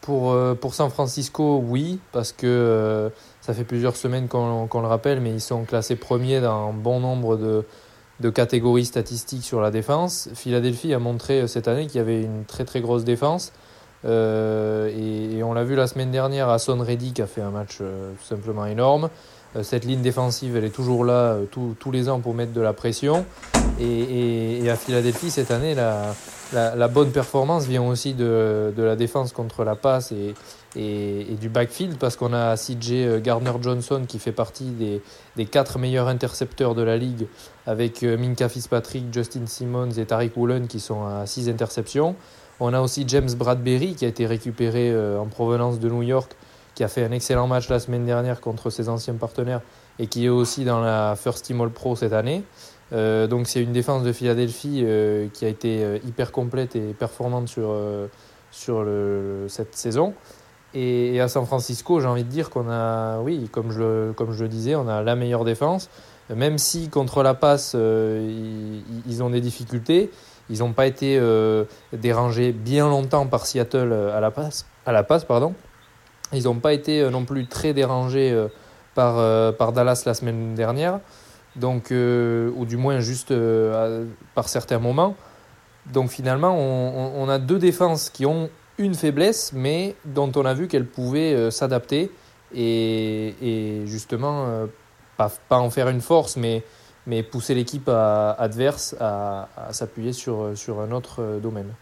Pour, 0.00 0.32
euh, 0.32 0.54
pour 0.54 0.74
San 0.74 0.88
Francisco, 0.90 1.62
oui, 1.62 1.98
parce 2.12 2.32
que 2.32 2.46
euh, 2.46 3.10
ça 3.42 3.52
fait 3.52 3.64
plusieurs 3.64 3.96
semaines 3.96 4.28
qu'on 4.28 4.66
qu'on 4.66 4.80
le 4.80 4.86
rappelle, 4.86 5.20
mais 5.20 5.30
ils 5.30 5.42
sont 5.42 5.64
classés 5.64 5.94
premiers 5.96 6.40
dans 6.40 6.70
un 6.70 6.72
bon 6.72 7.00
nombre 7.00 7.36
de, 7.36 7.64
de 8.20 8.30
catégories 8.30 8.86
statistiques 8.86 9.44
sur 9.44 9.60
la 9.60 9.70
défense. 9.70 10.30
Philadelphie 10.34 10.94
a 10.94 10.98
montré 10.98 11.40
euh, 11.42 11.46
cette 11.46 11.68
année 11.68 11.86
qu'il 11.86 11.96
y 11.98 12.00
avait 12.00 12.22
une 12.22 12.44
très 12.46 12.64
très 12.64 12.80
grosse 12.80 13.04
défense. 13.04 13.52
Euh, 14.06 14.88
et, 14.88 15.36
et 15.36 15.42
on 15.42 15.52
l'a 15.52 15.64
vu 15.64 15.76
la 15.76 15.86
semaine 15.86 16.10
dernière, 16.10 16.48
Hassan 16.48 16.80
Reddick 16.80 17.20
a 17.20 17.26
fait 17.26 17.42
un 17.42 17.50
match 17.50 17.78
euh, 17.82 18.12
tout 18.18 18.24
simplement 18.26 18.64
énorme. 18.64 19.10
Euh, 19.56 19.62
cette 19.62 19.84
ligne 19.84 20.00
défensive, 20.00 20.56
elle 20.56 20.64
est 20.64 20.70
toujours 20.74 21.04
là 21.04 21.36
tous- 21.50 21.76
tous 21.78 21.90
les 21.90 22.08
ans 22.08 22.20
pour 22.20 22.32
mettre 22.32 22.52
de 22.54 22.62
la 22.62 22.72
pression. 22.72 23.26
Et, 23.78 23.84
et- 23.84 24.64
et 24.64 24.70
à 24.70 24.76
Philadelphie, 24.76 25.30
cette 25.30 25.50
année, 25.50 25.74
la, 25.74 26.14
la, 26.52 26.88
bonne 26.88 27.10
performance 27.10 27.66
vient 27.66 27.82
aussi 27.82 28.14
de, 28.14 28.72
de 28.76 28.82
la 28.82 28.96
défense 28.96 29.32
contre 29.32 29.64
la 29.64 29.76
passe 29.76 30.12
et, 30.12 30.34
et, 30.76 31.36
du 31.40 31.48
backfield 31.48 31.98
parce 31.98 32.16
qu'on 32.16 32.32
a 32.32 32.56
CJ 32.56 33.20
Gardner-Johnson 33.22 34.04
qui 34.06 34.18
fait 34.18 34.32
partie 34.32 34.70
des, 34.70 35.02
des 35.36 35.46
quatre 35.46 35.78
meilleurs 35.78 36.08
intercepteurs 36.08 36.74
de 36.74 36.82
la 36.82 36.96
ligue 36.96 37.26
avec 37.66 38.02
euh, 38.02 38.16
Minka 38.16 38.48
Fitzpatrick, 38.48 39.12
Justin 39.12 39.46
Simmons 39.46 39.92
et 39.92 40.06
Tariq 40.06 40.32
Woolen 40.36 40.66
qui 40.66 40.80
sont 40.80 41.04
à 41.04 41.26
6 41.26 41.48
interceptions. 41.48 42.16
On 42.58 42.74
a 42.74 42.80
aussi 42.80 43.04
James 43.08 43.30
Bradbury 43.32 43.94
qui 43.94 44.04
a 44.04 44.08
été 44.08 44.26
récupéré 44.26 44.90
euh, 44.90 45.18
en 45.18 45.26
provenance 45.26 45.78
de 45.80 45.88
New 45.88 46.02
York, 46.02 46.36
qui 46.74 46.84
a 46.84 46.88
fait 46.88 47.04
un 47.04 47.12
excellent 47.12 47.46
match 47.46 47.68
la 47.68 47.80
semaine 47.80 48.04
dernière 48.04 48.40
contre 48.40 48.70
ses 48.70 48.88
anciens 48.88 49.14
partenaires 49.14 49.60
et 49.98 50.06
qui 50.06 50.26
est 50.26 50.28
aussi 50.28 50.64
dans 50.64 50.80
la 50.80 51.14
First 51.16 51.44
Team 51.44 51.60
All 51.60 51.70
Pro 51.70 51.96
cette 51.96 52.12
année. 52.12 52.42
Euh, 52.92 53.26
donc 53.26 53.46
c'est 53.46 53.62
une 53.62 53.72
défense 53.72 54.02
de 54.02 54.12
Philadelphie 54.12 54.82
euh, 54.84 55.28
qui 55.32 55.44
a 55.44 55.48
été 55.48 55.84
euh, 55.84 55.98
hyper 56.04 56.32
complète 56.32 56.74
et 56.74 56.92
performante 56.92 57.48
sur, 57.48 57.74
sur 58.50 58.86
cette 59.48 59.74
saison. 59.74 60.14
Et, 60.72 61.20
à 61.20 61.28
San 61.28 61.44
Francisco, 61.46 62.00
j'ai 62.00 62.06
envie 62.06 62.24
de 62.24 62.28
dire 62.28 62.50
qu'on 62.50 62.70
a, 62.70 63.18
oui, 63.20 63.48
comme 63.50 63.72
je, 63.72 64.12
comme 64.12 64.32
je 64.32 64.44
le 64.44 64.48
disais, 64.48 64.76
on 64.76 64.88
a 64.88 65.02
la 65.02 65.16
meilleure 65.16 65.44
défense. 65.44 65.88
Même 66.34 66.58
si 66.58 66.88
contre 66.88 67.24
la 67.24 67.34
passe, 67.34 67.74
ils, 67.74 68.82
ils 69.06 69.22
ont 69.22 69.30
des 69.30 69.40
difficultés, 69.40 70.12
ils 70.48 70.60
n'ont 70.60 70.72
pas 70.72 70.86
été 70.86 71.20
dérangés 71.92 72.52
bien 72.52 72.88
longtemps 72.88 73.26
par 73.26 73.46
Seattle 73.46 73.92
à 73.92 74.20
la 74.20 74.30
passe. 74.30 74.66
À 74.86 74.92
la 74.92 75.02
passe 75.02 75.24
pardon. 75.24 75.54
Ils 76.32 76.44
n'ont 76.44 76.60
pas 76.60 76.72
été 76.72 77.08
non 77.10 77.24
plus 77.24 77.48
très 77.48 77.74
dérangés 77.74 78.46
par, 78.94 79.16
par 79.56 79.72
Dallas 79.72 80.04
la 80.06 80.14
semaine 80.14 80.54
dernière 80.54 81.00
donc 81.56 81.90
euh, 81.90 82.50
ou 82.56 82.64
du 82.64 82.76
moins 82.76 83.00
juste 83.00 83.30
euh, 83.30 84.06
par 84.34 84.48
certains 84.48 84.78
moments. 84.78 85.16
Donc 85.86 86.10
finalement, 86.10 86.56
on, 86.56 87.28
a 87.28 87.38
deux 87.38 87.58
défenses 87.58 88.10
qui 88.10 88.26
ont 88.26 88.50
une 88.78 88.94
faiblesse, 88.94 89.52
mais 89.52 89.96
dont 90.04 90.30
on 90.36 90.44
a 90.44 90.54
vu 90.54 90.68
qu'elles 90.68 90.86
pouvaient 90.86 91.34
euh, 91.34 91.50
s'adapter 91.50 92.10
et, 92.54 93.82
justement 93.86 94.66
pas, 95.16 95.30
en 95.50 95.70
faire 95.70 95.88
une 95.88 96.00
force, 96.00 96.36
mais, 96.36 96.62
pousser 97.30 97.54
l'équipe 97.54 97.88
adverse 97.88 98.94
à, 99.00 99.48
s'appuyer 99.70 100.12
sur, 100.12 100.80
un 100.80 100.92
autre 100.92 101.38
domaine. 101.42 101.72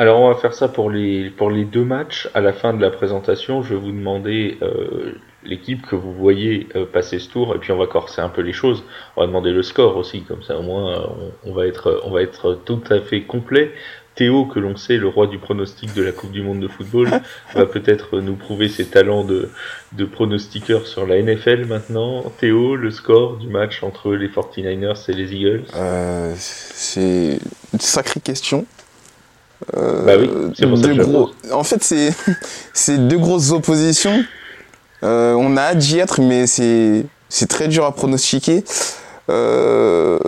Alors 0.00 0.18
on 0.20 0.28
va 0.32 0.34
faire 0.34 0.54
ça 0.54 0.66
pour 0.66 0.88
les, 0.88 1.28
pour 1.28 1.50
les 1.50 1.66
deux 1.66 1.84
matchs. 1.84 2.26
À 2.32 2.40
la 2.40 2.54
fin 2.54 2.72
de 2.72 2.80
la 2.80 2.90
présentation, 2.90 3.62
je 3.62 3.74
vais 3.74 3.80
vous 3.80 3.92
demander 3.92 4.56
euh, 4.62 5.12
l'équipe 5.44 5.86
que 5.86 5.94
vous 5.94 6.14
voyez 6.14 6.68
euh, 6.74 6.86
passer 6.86 7.18
ce 7.18 7.28
tour, 7.28 7.54
et 7.54 7.58
puis 7.58 7.70
on 7.70 7.76
va 7.76 7.86
corser 7.86 8.22
un 8.22 8.30
peu 8.30 8.40
les 8.40 8.54
choses. 8.54 8.82
On 9.16 9.20
va 9.20 9.26
demander 9.26 9.50
le 9.50 9.62
score 9.62 9.98
aussi, 9.98 10.22
comme 10.22 10.42
ça 10.42 10.58
au 10.58 10.62
moins 10.62 10.90
euh, 10.90 11.06
on, 11.44 11.50
on 11.50 11.52
va 11.52 11.66
être, 11.66 12.00
on 12.04 12.12
va 12.12 12.22
être 12.22 12.58
tout 12.64 12.82
à 12.88 12.98
fait 13.02 13.24
complet 13.24 13.72
Théo, 14.14 14.46
que 14.46 14.58
l'on 14.58 14.74
sait 14.74 14.96
le 14.96 15.08
roi 15.08 15.26
du 15.26 15.38
pronostic 15.38 15.94
de 15.94 16.02
la 16.02 16.12
Coupe 16.12 16.32
du 16.32 16.40
Monde 16.40 16.60
de 16.60 16.68
football, 16.68 17.08
va 17.54 17.66
peut-être 17.66 18.20
nous 18.20 18.36
prouver 18.36 18.68
ses 18.68 18.86
talents 18.86 19.24
de, 19.24 19.50
de 19.92 20.04
pronostiqueur 20.06 20.86
sur 20.86 21.06
la 21.06 21.20
NFL 21.22 21.66
maintenant. 21.66 22.22
Théo, 22.38 22.74
le 22.74 22.90
score 22.90 23.36
du 23.36 23.48
match 23.48 23.82
entre 23.82 24.14
les 24.14 24.28
49ers 24.28 25.10
et 25.10 25.12
les 25.12 25.34
Eagles? 25.34 25.64
Euh, 25.76 26.32
C'est 26.36 27.38
une 27.74 27.80
sacrée 27.80 28.20
question. 28.20 28.64
Euh, 29.76 30.04
bah 30.04 30.12
oui, 30.18 30.30
c'est 30.56 30.66
pour 30.66 30.78
ça 30.78 30.88
que 30.88 31.02
gros... 31.02 31.30
En 31.52 31.64
fait, 31.64 31.82
c'est, 31.82 32.12
c'est 32.72 33.08
deux 33.08 33.18
grosses 33.18 33.50
oppositions. 33.50 34.24
Euh, 35.02 35.34
on 35.34 35.56
a 35.56 35.62
hâte 35.62 35.78
d'y 35.78 35.98
être, 35.98 36.20
mais 36.20 36.46
c'est, 36.46 37.06
c'est 37.28 37.48
très 37.48 37.68
dur 37.68 37.84
à 37.84 37.94
pronostiquer. 37.94 38.64
Euh, 39.28 40.18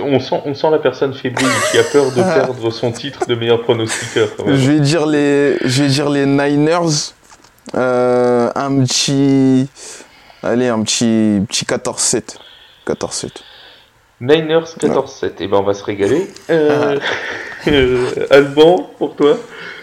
on 0.00 0.20
sent, 0.20 0.40
on 0.44 0.54
sent 0.54 0.70
la 0.70 0.78
personne 0.78 1.12
fébrile 1.12 1.48
qui 1.70 1.78
a 1.78 1.84
peur 1.84 2.10
de 2.12 2.22
perdre 2.34 2.70
son 2.70 2.92
titre 2.92 3.26
de 3.26 3.34
meilleur 3.34 3.62
pronostiqueur. 3.62 4.28
Je 4.46 4.70
vais 4.70 4.80
dire 4.80 5.06
les, 5.06 5.58
je 5.64 5.82
vais 5.82 5.88
dire 5.88 6.08
les 6.08 6.26
Niners. 6.26 7.12
Euh, 7.74 8.50
un 8.54 8.84
petit, 8.84 9.68
allez, 10.42 10.68
un 10.68 10.82
petit, 10.82 11.42
petit 11.48 11.64
14-7. 11.64 12.36
14-7. 12.86 13.30
Niners 14.20 14.76
14-7. 14.78 15.26
Et 15.26 15.32
eh 15.40 15.46
ben 15.48 15.58
on 15.58 15.62
va 15.62 15.74
se 15.74 15.84
régaler. 15.84 16.26
Euh, 16.50 16.98
euh, 17.68 18.26
Alban, 18.30 18.90
pour 18.98 19.16
toi 19.16 19.36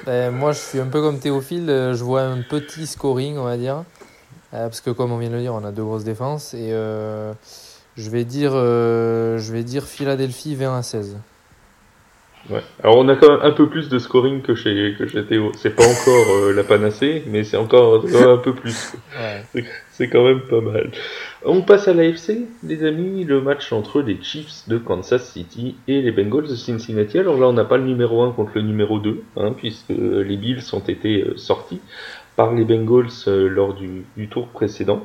ben, 0.06 0.32
Moi, 0.32 0.52
je 0.52 0.60
suis 0.60 0.80
un 0.80 0.88
peu 0.88 1.02
comme 1.02 1.20
Théophile. 1.20 1.68
Je 1.68 2.04
vois 2.04 2.22
un 2.22 2.42
petit 2.42 2.88
scoring, 2.88 3.38
on 3.38 3.44
va 3.44 3.58
dire. 3.58 3.84
parce 4.52 4.82
que 4.82 4.90
comme 4.90 5.12
on 5.12 5.18
vient 5.18 5.30
de 5.30 5.36
le 5.36 5.42
dire, 5.42 5.54
on 5.54 5.64
a 5.64 5.72
deux 5.72 5.84
grosses 5.84 6.04
défenses 6.04 6.54
et 6.54 6.74
je 7.96 8.10
vais 8.10 8.24
dire, 8.24 8.52
euh, 8.56 9.38
je 9.38 9.54
vais 9.54 9.64
dire 9.64 9.84
Philadelphie 9.84 10.56
20 10.56 10.78
à 10.78 10.82
16. 10.82 11.18
Ouais. 12.50 12.62
Alors 12.84 12.98
on 12.98 13.08
a 13.08 13.16
quand 13.16 13.30
même 13.30 13.40
un 13.42 13.52
peu 13.52 13.70
plus 13.70 13.88
de 13.88 14.00
scoring 14.00 14.42
que 14.42 14.56
chez, 14.56 14.96
que 14.98 15.08
chez 15.08 15.26
Théo. 15.26 15.52
C'est 15.58 15.76
pas 15.76 15.86
encore 15.86 16.36
euh, 16.36 16.54
la 16.54 16.64
panacée, 16.64 17.24
mais 17.28 17.44
c'est 17.44 17.56
encore 17.56 18.04
un 18.04 18.38
peu 18.38 18.54
plus. 18.54 18.94
Ouais. 19.18 19.64
C'est 19.94 20.08
quand 20.08 20.26
même 20.26 20.42
pas 20.42 20.60
mal. 20.60 20.90
On 21.46 21.62
passe 21.62 21.88
à 21.88 21.94
l'AFC, 21.94 22.48
les 22.64 22.84
amis, 22.84 23.26
le 23.26 23.42
match 23.42 23.72
entre 23.72 24.02
les 24.02 24.18
Chiefs 24.24 24.68
de 24.68 24.80
Kansas 24.80 25.32
City 25.32 25.76
et 25.88 26.02
les 26.02 26.12
Bengals 26.12 26.48
de 26.48 26.56
Cincinnati. 26.56 27.20
Alors 27.20 27.40
là, 27.40 27.48
on 27.48 27.54
n'a 27.54 27.64
pas 27.64 27.78
le 27.78 27.84
numéro 27.84 28.24
1 28.24 28.32
contre 28.32 28.54
le 28.56 28.64
numéro 28.64 28.98
2, 28.98 29.22
hein, 29.38 29.54
puisque 29.56 29.90
les 29.90 30.36
Bills 30.36 30.64
ont 30.74 30.80
été 30.80 31.22
euh, 31.22 31.38
sortis 31.38 31.80
par 32.36 32.56
les 32.56 32.64
Bengals 32.64 33.28
lors 33.28 33.76
du, 33.76 34.28
tour 34.32 34.48
précédent 34.48 35.04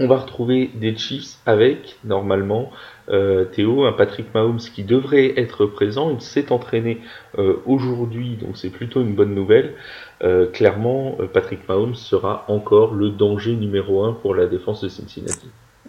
on 0.00 0.08
va 0.08 0.16
retrouver 0.16 0.70
des 0.74 0.96
Chiefs 0.96 1.38
avec, 1.46 1.98
normalement, 2.04 2.72
euh, 3.10 3.44
Théo, 3.44 3.84
un 3.84 3.92
Patrick 3.92 4.34
Mahomes 4.34 4.58
qui 4.58 4.82
devrait 4.82 5.34
être 5.36 5.66
présent. 5.66 6.10
Il 6.10 6.20
s'est 6.20 6.50
entraîné 6.50 7.00
euh, 7.38 7.62
aujourd'hui, 7.66 8.36
donc 8.36 8.56
c'est 8.56 8.70
plutôt 8.70 9.02
une 9.02 9.14
bonne 9.14 9.34
nouvelle. 9.34 9.74
Euh, 10.22 10.50
clairement, 10.50 11.16
Patrick 11.32 11.68
Mahomes 11.68 11.94
sera 11.94 12.44
encore 12.48 12.94
le 12.94 13.10
danger 13.10 13.56
numéro 13.56 14.04
un 14.04 14.12
pour 14.12 14.34
la 14.34 14.46
défense 14.46 14.82
de 14.82 14.88
Cincinnati. 14.88 15.48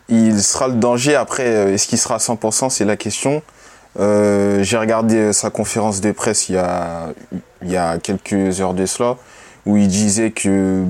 Il 0.10 0.42
sera 0.42 0.68
le 0.68 0.76
danger. 0.76 1.16
Après, 1.16 1.74
est-ce 1.74 1.88
qu'il 1.88 1.98
sera 1.98 2.16
à 2.16 2.20
100% 2.20 2.70
C'est 2.70 2.86
la 2.86 2.98
question. 2.98 3.42
J'ai 3.98 4.78
regardé 4.78 5.32
sa 5.32 5.50
conférence 5.50 6.02
de 6.02 6.12
presse 6.12 6.50
il 6.50 6.56
y, 6.56 6.58
a, 7.78 7.98
quelques 8.00 8.62
heures 8.62 8.74
de 8.74 8.86
cela, 8.86 9.18
où 9.66 9.78
il 9.78 9.88
disait 9.88 10.32
que 10.32 10.84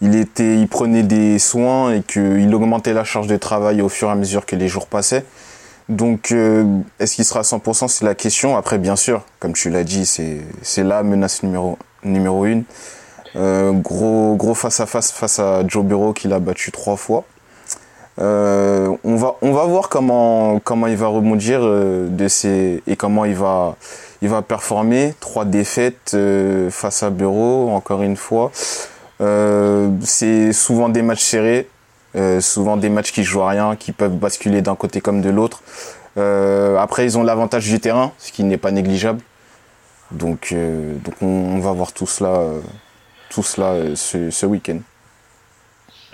il 0.00 0.14
était, 0.16 0.56
il 0.56 0.68
prenait 0.68 1.02
des 1.02 1.38
soins 1.38 1.92
et 1.92 2.02
qu'il 2.02 2.54
augmentait 2.54 2.92
la 2.92 3.04
charge 3.04 3.26
de 3.26 3.36
travail 3.36 3.82
au 3.82 3.88
fur 3.88 4.08
et 4.08 4.12
à 4.12 4.14
mesure 4.14 4.46
que 4.46 4.56
les 4.56 4.68
jours 4.68 4.86
passaient. 4.86 5.24
Donc, 5.88 6.32
euh, 6.32 6.64
est-ce 7.00 7.16
qu'il 7.16 7.24
sera 7.24 7.40
à 7.40 7.42
100% 7.42 7.88
C'est 7.88 8.04
la 8.04 8.14
question. 8.14 8.56
Après, 8.56 8.78
bien 8.78 8.96
sûr, 8.96 9.24
comme 9.40 9.54
tu 9.54 9.70
l'as 9.70 9.84
dit, 9.84 10.04
c'est 10.06 10.84
la 10.84 11.02
menace 11.02 11.42
numéro 11.42 11.78
numéro 12.04 12.46
une. 12.46 12.64
Euh, 13.36 13.72
gros 13.72 14.54
face 14.54 14.80
à 14.80 14.86
face 14.86 15.12
face 15.12 15.38
à 15.38 15.66
Joe 15.66 15.84
Burrow 15.84 16.12
qui 16.12 16.28
l'a 16.28 16.38
battu 16.38 16.72
trois 16.72 16.96
fois. 16.96 17.24
Euh, 18.20 18.96
on 19.04 19.16
va 19.16 19.64
voir 19.64 19.88
comment 19.88 20.60
il 20.86 20.96
va 20.96 21.06
rebondir 21.06 21.60
de 21.60 22.28
ces 22.28 22.82
et 22.86 22.96
comment 22.96 23.24
il 23.24 23.34
va 23.34 23.76
performer. 24.46 25.14
Trois 25.20 25.44
défaites 25.44 26.16
face 26.70 27.02
à 27.02 27.10
Burrow 27.10 27.70
encore 27.70 28.02
une 28.02 28.16
fois. 28.16 28.50
Euh, 29.20 29.90
c'est 30.02 30.52
souvent 30.52 30.88
des 30.88 31.02
matchs 31.02 31.22
serrés, 31.22 31.68
euh, 32.16 32.40
souvent 32.40 32.76
des 32.76 32.88
matchs 32.88 33.12
qui 33.12 33.24
jouent 33.24 33.42
à 33.42 33.48
rien, 33.48 33.76
qui 33.76 33.92
peuvent 33.92 34.16
basculer 34.16 34.62
d'un 34.62 34.76
côté 34.76 35.00
comme 35.00 35.20
de 35.20 35.30
l'autre. 35.30 35.62
Euh, 36.16 36.76
après, 36.76 37.04
ils 37.04 37.18
ont 37.18 37.22
l'avantage 37.22 37.68
du 37.68 37.80
terrain, 37.80 38.12
ce 38.18 38.32
qui 38.32 38.44
n'est 38.44 38.56
pas 38.56 38.70
négligeable. 38.70 39.20
Donc, 40.10 40.54
donc 40.54 41.14
on, 41.20 41.58
va 41.58 41.72
voir 41.72 41.92
tout 41.92 42.06
cela, 42.06 42.42
tout 43.30 43.42
cela 43.42 43.94
ce, 43.94 44.30
ce 44.30 44.46
week-end. 44.46 44.80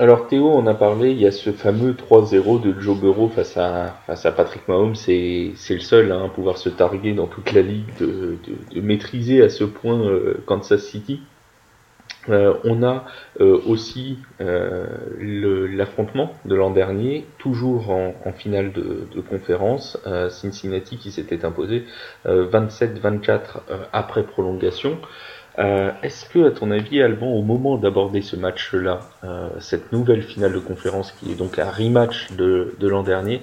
Alors 0.01 0.27
Théo, 0.27 0.49
on 0.49 0.67
a 0.67 0.75
parlé, 0.75 1.13
il 1.13 1.21
y 1.21 1.27
a 1.27 1.31
ce 1.31 1.53
fameux 1.53 1.93
3-0 1.93 2.61
de 2.61 2.81
Joe 2.81 2.99
Burrow 2.99 3.29
face 3.29 3.57
à, 3.57 4.01
face 4.09 4.27
à 4.27 4.33
Patrick 4.33 4.67
Mahomes, 4.67 4.97
c'est 4.97 5.55
le 5.71 5.79
seul 5.79 6.11
hein, 6.11 6.25
à 6.25 6.29
pouvoir 6.29 6.59
se 6.59 6.69
targuer 6.69 7.13
dans 7.13 7.29
toute 7.29 7.53
la 7.53 7.63
ligue 7.63 7.97
de, 8.01 8.37
de 8.73 8.81
maîtriser 8.81 9.41
à 9.41 9.49
ce 9.49 9.63
point 9.63 10.03
Kansas 10.47 10.83
City. 10.83 11.21
Euh, 12.29 12.55
on 12.65 12.83
a 12.83 13.05
euh, 13.41 13.61
aussi 13.67 14.19
euh, 14.41 14.87
l'affrontement 15.19 16.33
de 16.45 16.55
l'an 16.55 16.71
dernier, 16.71 17.27
toujours 17.39 17.91
en, 17.91 18.33
finale 18.33 18.73
de, 18.73 19.07
conférence, 19.29 19.99
Cincinnati 20.31 20.97
qui 20.99 21.11
s'était 21.11 21.45
imposé 21.45 21.85
27-24 22.27 23.39
après 23.93 24.25
prolongation. 24.25 24.99
Est-ce 25.57 26.29
que, 26.29 26.49
à 26.49 26.51
ton 26.51 26.71
avis, 26.71 27.01
Alban, 27.01 27.29
au 27.29 27.43
moment 27.43 27.77
d'aborder 27.79 28.23
ce 28.23 28.37
match-là, 28.37 29.01
cette 29.61 29.93
nouvelle 29.93 30.23
finale 30.23 30.53
de 30.53 30.59
conférence 30.59 31.13
qui 31.13 31.31
est 31.33 31.37
donc 31.37 31.59
un 31.59 31.71
rematch 31.71 32.33
de, 32.33 32.75
de 32.79 32.89
l'an 32.89 33.03
dernier, 33.03 33.43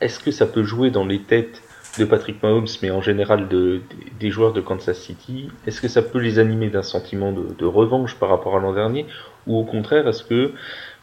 est-ce 0.00 0.20
que 0.20 0.30
ça 0.30 0.46
peut 0.46 0.62
jouer 0.62 0.90
dans 0.90 1.04
les 1.04 1.20
têtes 1.20 1.62
de 1.98 2.04
Patrick 2.04 2.42
Mahomes, 2.42 2.68
mais 2.82 2.90
en 2.90 3.00
général 3.00 3.48
de, 3.48 3.80
des 4.18 4.30
joueurs 4.30 4.52
de 4.52 4.60
Kansas 4.60 4.98
City, 4.98 5.48
est-ce 5.66 5.80
que 5.80 5.88
ça 5.88 6.02
peut 6.02 6.18
les 6.18 6.38
animer 6.38 6.70
d'un 6.70 6.82
sentiment 6.82 7.32
de, 7.32 7.64
revanche 7.64 8.14
par 8.14 8.28
rapport 8.28 8.56
à 8.56 8.60
l'an 8.60 8.72
dernier, 8.72 9.06
ou 9.46 9.58
au 9.58 9.64
contraire, 9.64 10.06
est-ce 10.06 10.24
que 10.24 10.52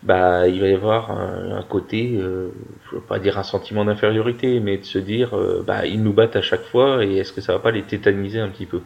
bah 0.04 0.48
il 0.48 0.62
va 0.62 0.68
y 0.68 0.74
avoir 0.74 1.12
un, 1.12 1.64
côté, 1.68 2.16
euh, 2.16 2.52
je 2.86 2.96
veux 2.96 3.02
pas 3.02 3.20
dire 3.20 3.38
un 3.40 3.44
sentiment 3.44 3.84
d'infériorité, 3.84 4.60
mais 4.60 4.78
de 4.78 4.86
se 4.86 5.00
dire 5.00 5.36
euh, 5.36 5.64
bah 5.66 5.86
ils 5.88 6.02
nous 6.02 6.14
battent 6.14 6.36
à 6.36 6.42
chaque 6.42 6.64
fois 6.66 7.04
et 7.04 7.18
est-ce 7.18 7.34
que 7.34 7.42
ça 7.42 7.54
va 7.54 7.60
pas 7.60 7.72
les 7.72 7.84
tétaniser 7.84 8.40
un 8.40 8.50
petit 8.50 8.68
peu? 8.68 8.82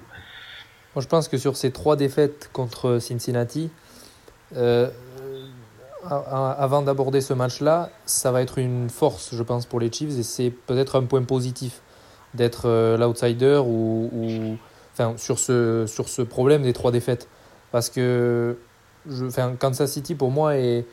Je 0.97 1.07
pense 1.07 1.27
que 1.27 1.37
sur 1.37 1.57
ces 1.57 1.71
trois 1.71 1.95
défaites 1.97 2.49
contre 2.53 2.99
Cincinnati, 2.99 3.69
euh, 4.55 4.89
avant 6.03 6.81
d'aborder 6.81 7.21
ce 7.21 7.33
match-là, 7.33 7.91
ça 8.05 8.31
va 8.31 8.41
être 8.41 8.57
une 8.57 8.89
force, 8.89 9.35
je 9.35 9.43
pense, 9.43 9.65
pour 9.65 9.79
les 9.79 9.91
Chiefs 9.91 10.17
et 10.17 10.23
c'est 10.23 10.49
peut-être 10.49 10.95
un 10.95 11.03
point 11.03 11.23
positif 11.23 11.81
d'être 12.33 12.63
euh, 12.65 12.97
l'outsider 12.97 13.61
ou, 13.65 14.57
sur, 15.17 15.39
ce, 15.39 15.85
sur 15.87 16.09
ce 16.09 16.21
problème 16.21 16.63
des 16.63 16.73
trois 16.73 16.91
défaites. 16.91 17.27
Parce 17.71 17.89
que 17.89 18.57
je, 19.09 19.25
Kansas 19.55 19.91
City, 19.91 20.15
pour 20.15 20.31
moi, 20.31 20.57
est, 20.57 20.85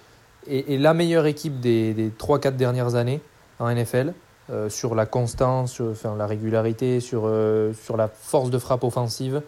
est, 0.48 0.80
la 0.80 0.94
meilleure 0.94 1.26
équipe 1.26 1.60
des, 1.60 1.92
des 1.94 2.10
3-4 2.10 2.56
dernières 2.56 2.94
années 2.94 3.20
en 3.58 3.72
NFL. 3.72 4.14
Euh, 4.50 4.70
sur 4.70 4.94
la 4.94 5.04
constance, 5.04 5.72
sur 5.92 6.16
la 6.16 6.26
régularité, 6.26 7.00
sur, 7.00 7.24
euh, 7.26 7.74
sur 7.74 7.98
la 7.98 8.08
force 8.08 8.48
de 8.48 8.58
frappe 8.58 8.82
offensive. 8.82 9.42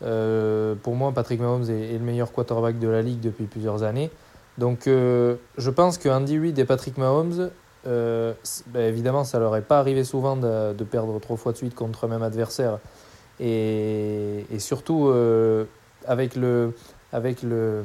pour 0.00 0.94
moi, 0.96 1.12
Patrick 1.12 1.40
Mahomes 1.40 1.70
est, 1.70 1.94
est, 1.94 1.98
le 1.98 2.04
meilleur 2.04 2.30
quarterback 2.30 2.78
de 2.78 2.88
la 2.88 3.00
ligue 3.00 3.20
depuis 3.20 3.46
plusieurs 3.46 3.84
années. 3.84 4.10
Donc, 4.58 4.82
je 4.84 5.70
pense 5.70 5.96
que 5.96 6.08
Andy 6.10 6.38
Reid 6.38 6.58
et 6.58 6.64
Patrick 6.66 6.98
Mahomes 6.98 7.50
euh, 7.86 8.32
ben 8.68 8.82
évidemment, 8.82 9.24
ça 9.24 9.38
leur 9.38 9.56
est 9.56 9.62
pas 9.62 9.78
arrivé 9.78 10.04
souvent 10.04 10.36
de, 10.36 10.84
perdre 10.84 11.18
trois 11.20 11.36
fois 11.36 11.52
de 11.52 11.56
suite 11.56 11.74
contre 11.74 12.04
un 12.04 12.08
même 12.08 12.22
adversaire. 12.22 12.78
Et, 13.40 14.44
surtout, 14.58 15.08
euh, 15.08 15.64
avec 16.06 16.36
le, 16.36 16.74
avec 17.12 17.42
le, 17.42 17.82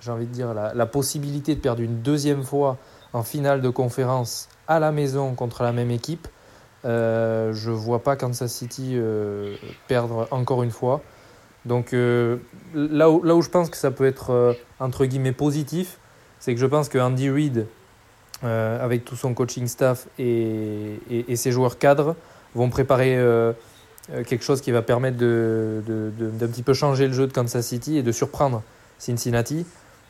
j'ai 0.00 0.10
envie 0.10 0.26
de 0.26 0.32
dire, 0.32 0.54
la, 0.54 0.86
possibilité 0.86 1.54
de 1.54 1.60
perdre 1.60 1.82
une 1.82 2.00
deuxième 2.00 2.42
fois 2.42 2.76
en 3.12 3.22
finale 3.22 3.60
de 3.60 3.68
conférence 3.68 4.48
à 4.66 4.78
la 4.78 4.92
maison 4.92 5.34
contre 5.34 5.62
la 5.62 5.72
même 5.72 5.90
équipe, 5.90 6.28
euh, 6.84 7.52
je 7.52 7.70
vois 7.70 8.02
pas 8.02 8.16
Kansas 8.16 8.52
City 8.52 8.92
euh, 8.94 9.56
perdre 9.88 10.28
encore 10.30 10.62
une 10.62 10.70
fois. 10.70 11.02
Donc 11.64 11.92
là, 11.92 13.10
où, 13.10 13.22
là 13.22 13.34
où 13.34 13.42
je 13.42 13.50
pense 13.50 13.68
que 13.68 13.76
ça 13.76 13.90
peut 13.90 14.06
être 14.06 14.56
entre 14.78 15.04
guillemets 15.04 15.32
positif, 15.32 15.98
c'est 16.38 16.54
que 16.54 16.60
je 16.60 16.66
pense 16.66 16.88
que 16.88 16.98
Andy 16.98 17.28
Reid 17.28 17.66
euh, 18.44 18.84
avec 18.84 19.04
tout 19.04 19.16
son 19.16 19.34
coaching 19.34 19.66
staff 19.66 20.06
et, 20.16 21.00
ses 21.34 21.50
joueurs 21.50 21.76
cadres, 21.76 22.14
vont 22.54 22.70
préparer 22.70 23.16
euh, 23.16 23.52
euh, 24.12 24.22
quelque 24.22 24.44
chose 24.44 24.60
qui 24.60 24.70
va 24.70 24.80
permettre 24.80 25.16
d'un 25.16 25.26
de, 25.26 26.12
de, 26.16 26.46
petit 26.46 26.62
peu 26.62 26.72
changer 26.72 27.08
le 27.08 27.12
jeu 27.12 27.26
de 27.26 27.32
Kansas 27.32 27.66
City 27.66 27.98
et 27.98 28.04
de 28.04 28.12
surprendre 28.12 28.62
Cincinnati. 28.98 29.66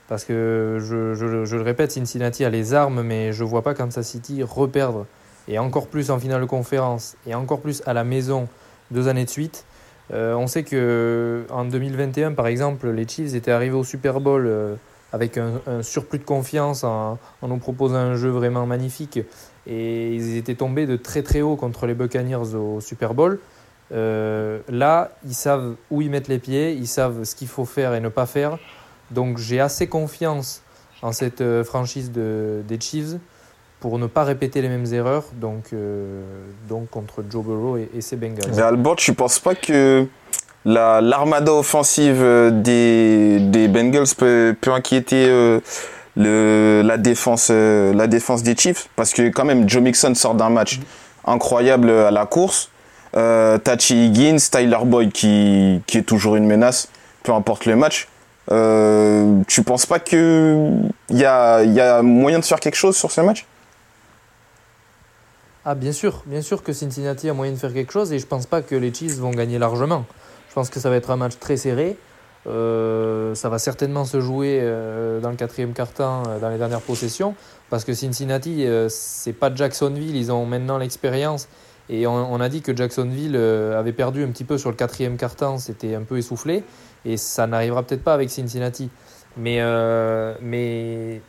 Parce 0.09 0.27
que, 0.27 0.77
je, 0.79 1.15
je, 1.15 1.57
le 1.57 1.63
répète, 1.63 1.93
Cincinnati 1.93 2.45
a 2.45 2.51
les 2.51 2.75
armes, 2.75 3.01
mais 3.01 3.33
je 3.33 3.45
ne 3.45 3.49
vois 3.49 3.63
pas 3.63 3.73
Kansas 3.73 4.07
City 4.07 4.43
reperdre 4.43 5.07
et 5.49 5.59
encore 5.59 5.87
plus 5.87 6.11
en 6.11 6.19
finale 6.19 6.43
de 6.43 6.47
conférence, 6.47 7.17
et 7.27 7.35
encore 7.35 7.61
plus 7.61 7.83
à 7.87 7.95
la 7.95 8.05
maison 8.05 8.47
deux 8.91 9.09
années 9.09 9.25
de 9.25 9.31
suite, 9.31 9.65
on 10.13 10.47
sait 10.47 10.63
que 10.63 11.47
en 11.51 11.65
2021, 11.65 12.33
par 12.33 12.47
exemple, 12.47 12.91
les 12.91 13.09
Chiefs 13.09 13.35
étaient 13.35 13.51
arrivés 13.51 13.77
au 13.77 13.85
Super 13.85 14.21
Bowl 14.21 14.79
avec 15.13 15.39
un, 15.39 15.83
surplus 15.83 16.19
de 16.19 16.25
confiance 16.25 16.85
en, 16.85 17.19
nous 17.43 17.57
proposant 17.59 17.97
un 17.97 18.15
jeu 18.15 18.31
vraiment 18.31 18.67
magnifique. 18.67 19.21
Et 19.67 20.15
ils 20.15 20.37
étaient 20.37 20.55
tombés 20.55 20.87
de 20.87 20.97
très 20.97 21.23
très 21.23 21.41
haut 21.41 21.57
contre 21.57 21.87
les 21.87 21.95
Buccaneers 21.95 22.55
au 22.55 22.81
Super 22.81 23.15
Bowl. 23.15 23.39
Euh, 23.91 24.61
là, 24.69 25.13
ils 25.27 25.35
savent 25.35 25.77
où 25.91 26.03
ils 26.03 26.11
mettent 26.11 26.29
les 26.29 26.39
pieds, 26.39 26.73
ils 26.73 26.87
savent 26.87 27.25
ce 27.25 27.35
qu'il 27.35 27.49
faut 27.49 27.65
faire 27.65 27.95
et 27.95 28.01
ne 28.01 28.09
pas 28.09 28.27
faire. 28.27 28.59
Donc 29.11 29.39
j'ai 29.39 29.61
assez 29.61 29.87
confiance 29.87 30.63
en 31.01 31.13
cette 31.13 31.43
franchise 31.63 32.13
de, 32.13 32.63
des 32.67 32.81
Chiefs 32.81 33.17
pour 33.81 33.99
ne 33.99 34.07
pas 34.07 34.25
répéter 34.25 34.61
les 34.61 34.69
mêmes 34.69 34.93
erreurs 34.93 35.27
donc, 35.35 35.73
euh, 35.73 36.23
donc 36.69 36.91
contre 36.91 37.25
Joe 37.29 37.45
Burrow 37.45 37.77
et, 37.77 38.01
ses 38.01 38.17
Bengals. 38.17 38.51
Mais 38.55 38.63
Albert, 38.63 38.97
tu 38.97 39.15
penses 39.15 39.39
pas 39.39 39.55
que 39.55 40.07
la, 40.65 41.01
l'armada 41.01 41.53
offensive 41.53 42.23
des, 42.53 43.39
des 43.41 43.69
Bengals 43.69 44.15
peut, 44.17 44.55
peut 44.61 44.73
inquiéter 44.73 45.27
euh, 45.29 45.61
le, 46.17 46.83
la, 46.85 46.99
défense, 46.99 47.49
euh, 47.51 47.95
la 47.95 48.07
défense 48.07 48.43
des 48.43 48.57
Chiefs 48.57 48.89
Parce 48.97 49.13
que 49.13 49.29
quand 49.29 49.45
même, 49.45 49.69
Joe 49.69 49.83
Mixon 49.83 50.15
sort 50.15 50.35
d'un 50.35 50.51
match 50.51 50.81
incroyable 51.25 51.91
à 51.91 52.11
la 52.11 52.27
course. 52.27 52.71
Euh, 53.17 53.57
Tachi 53.59 54.07
Higgins, 54.07 54.39
Tyler 54.51 54.79
Boyd 54.85 55.13
qui, 55.13 55.81
qui 55.87 55.99
est 55.99 56.03
toujours 56.03 56.37
une 56.37 56.47
menace, 56.47 56.89
peu 57.23 57.33
importe 57.33 57.65
le 57.65 57.77
match. 57.77 58.09
Euh, 58.51 59.43
tu 59.47 59.63
penses 59.63 59.87
pas 59.87 59.99
qu'il 59.99 60.91
y 61.11 61.25
a, 61.25 61.63
y 61.63 61.81
a 61.81 62.03
moyen 62.03 62.39
de 62.39 62.45
faire 62.45 62.61
quelque 62.61 62.77
chose 62.77 62.97
sur 62.97 63.11
ce 63.11 63.21
match? 63.21 63.47
Ah, 65.65 65.75
bien 65.75 65.93
sûr, 65.93 66.23
bien 66.27 66.41
sûr 66.41 66.63
que 66.63 66.73
Cincinnati 66.73 67.29
a 67.29 67.35
moyen 67.35 67.53
de 67.53 67.59
faire 67.59 67.75
quelque 67.75 67.93
chose 67.93 68.13
et 68.13 68.19
je 68.19 68.27
pense 68.27 68.47
pas 68.47 68.63
que 68.63 68.75
les 68.75 68.93
Chiefs 68.93 69.19
vont 69.19 69.31
gagner 69.31 69.59
largement. 69.59 70.07
Je 70.59 70.63
pense 70.63 70.71
que 70.71 70.81
ça 70.81 70.91
va 70.91 70.97
être 70.97 71.13
un 71.13 71.17
match 71.17 71.39
très 71.39 71.57
serré. 71.57 71.97
Euh, 72.49 73.33
ça 73.37 73.49
va 73.49 73.61
certainement 73.61 74.05
se 74.05 74.21
jouer 74.21 74.59
euh, 74.61 75.21
dans 75.21 75.31
le 75.31 75.37
quatrième 75.37 75.73
quart-temps, 75.73 76.25
euh, 76.27 76.41
dans 76.41 76.49
les 76.49 76.59
dernières 76.59 76.81
possessions, 76.81 77.37
parce 77.71 77.85
que 77.85 77.95
Cincinnati, 77.95 78.67
c'est 78.89 79.35
pas 79.35 79.55
Jacksonville, 79.55 80.17
ils 80.17 80.33
ont 80.33 80.47
maintenant 80.47 80.77
l'expérience. 80.77 81.49
Et 81.89 82.09
on, 82.09 82.41
a 82.41 82.49
dit 82.49 82.61
que 82.61 82.77
Jacksonville 82.77 83.37
avait 83.37 83.93
perdu 83.93 84.25
un 84.25 84.33
petit 84.33 84.43
peu 84.43 84.59
sur 84.59 84.71
le 84.71 84.75
quatrième 84.75 85.17
quart-temps, 85.17 85.59
c'était 85.59 85.95
un 85.95 86.03
peu 86.03 86.19
essoufflé, 86.19 86.65
et 87.05 87.17
ça 87.17 87.47
n'arrivera 87.47 87.85
peut-être 87.85 88.03
pas 88.03 88.15
avec 88.15 88.29
Cincinnati. 88.29 88.91
Mais, 89.37 89.63
mais 90.43 91.23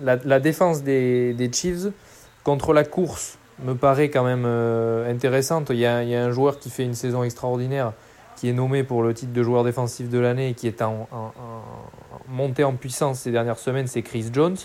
la, 0.00 0.38
défense 0.38 0.84
des, 0.84 1.50
Chiefs 1.52 1.88
contre 2.44 2.72
la 2.72 2.84
course, 2.84 3.36
me 3.64 3.74
paraît 3.74 4.10
quand 4.10 4.24
même 4.24 4.44
euh, 4.46 5.10
intéressante. 5.10 5.70
Il 5.70 5.78
y, 5.78 5.86
a, 5.86 5.96
un 5.96 6.30
joueur 6.30 6.58
qui 6.58 6.70
fait 6.70 6.84
une 6.84 6.94
saison 6.94 7.22
extraordinaire, 7.22 7.92
qui 8.40 8.48
est 8.48 8.54
nommé 8.54 8.84
pour 8.84 9.02
le 9.02 9.12
titre 9.12 9.34
de 9.34 9.42
joueur 9.42 9.64
défensif 9.64 10.08
de 10.08 10.18
l'année 10.18 10.48
et 10.48 10.54
qui 10.54 10.66
est 10.66 10.80
en, 10.80 11.06
en, 11.12 11.32
monté 12.26 12.64
en 12.64 12.72
puissance 12.72 13.20
ces 13.20 13.30
dernières 13.30 13.58
semaines, 13.58 13.86
c'est 13.86 14.00
Chris 14.00 14.30
Jones, 14.32 14.56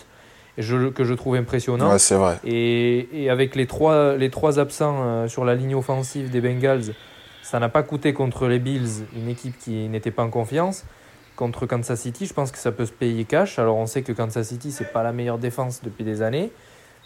je, 0.56 0.88
que 0.88 1.04
je 1.04 1.12
trouve 1.12 1.34
impressionnant. 1.34 1.90
Ouais, 1.92 1.98
c'est 1.98 2.14
vrai. 2.14 2.38
Et, 2.44 3.24
et, 3.24 3.28
avec 3.28 3.54
les 3.54 3.66
trois, 3.66 4.16
les 4.16 4.30
trois 4.30 4.58
absents 4.58 4.96
euh, 5.02 5.28
sur 5.28 5.44
la 5.44 5.54
ligne 5.54 5.74
offensive 5.74 6.30
des 6.30 6.40
Bengals, 6.40 6.94
ça 7.42 7.60
n'a 7.60 7.68
pas 7.68 7.82
coûté 7.82 8.14
contre 8.14 8.46
les 8.46 8.58
Bills, 8.58 9.04
une 9.14 9.28
équipe 9.28 9.58
qui 9.58 9.88
n'était 9.88 10.10
pas 10.10 10.22
en 10.22 10.30
confiance. 10.30 10.84
Contre 11.36 11.66
Kansas 11.66 12.00
City, 12.00 12.24
je 12.24 12.32
pense 12.32 12.50
que 12.50 12.58
ça 12.58 12.72
peut 12.72 12.86
se 12.86 12.92
payer 12.92 13.24
cash. 13.24 13.58
Alors 13.58 13.76
on 13.76 13.84
sait 13.84 14.00
que 14.00 14.12
Kansas 14.12 14.48
City, 14.48 14.72
c'est 14.72 14.90
pas 14.90 15.02
la 15.02 15.12
meilleure 15.12 15.36
défense 15.36 15.82
depuis 15.82 16.02
des 16.02 16.22
années 16.22 16.50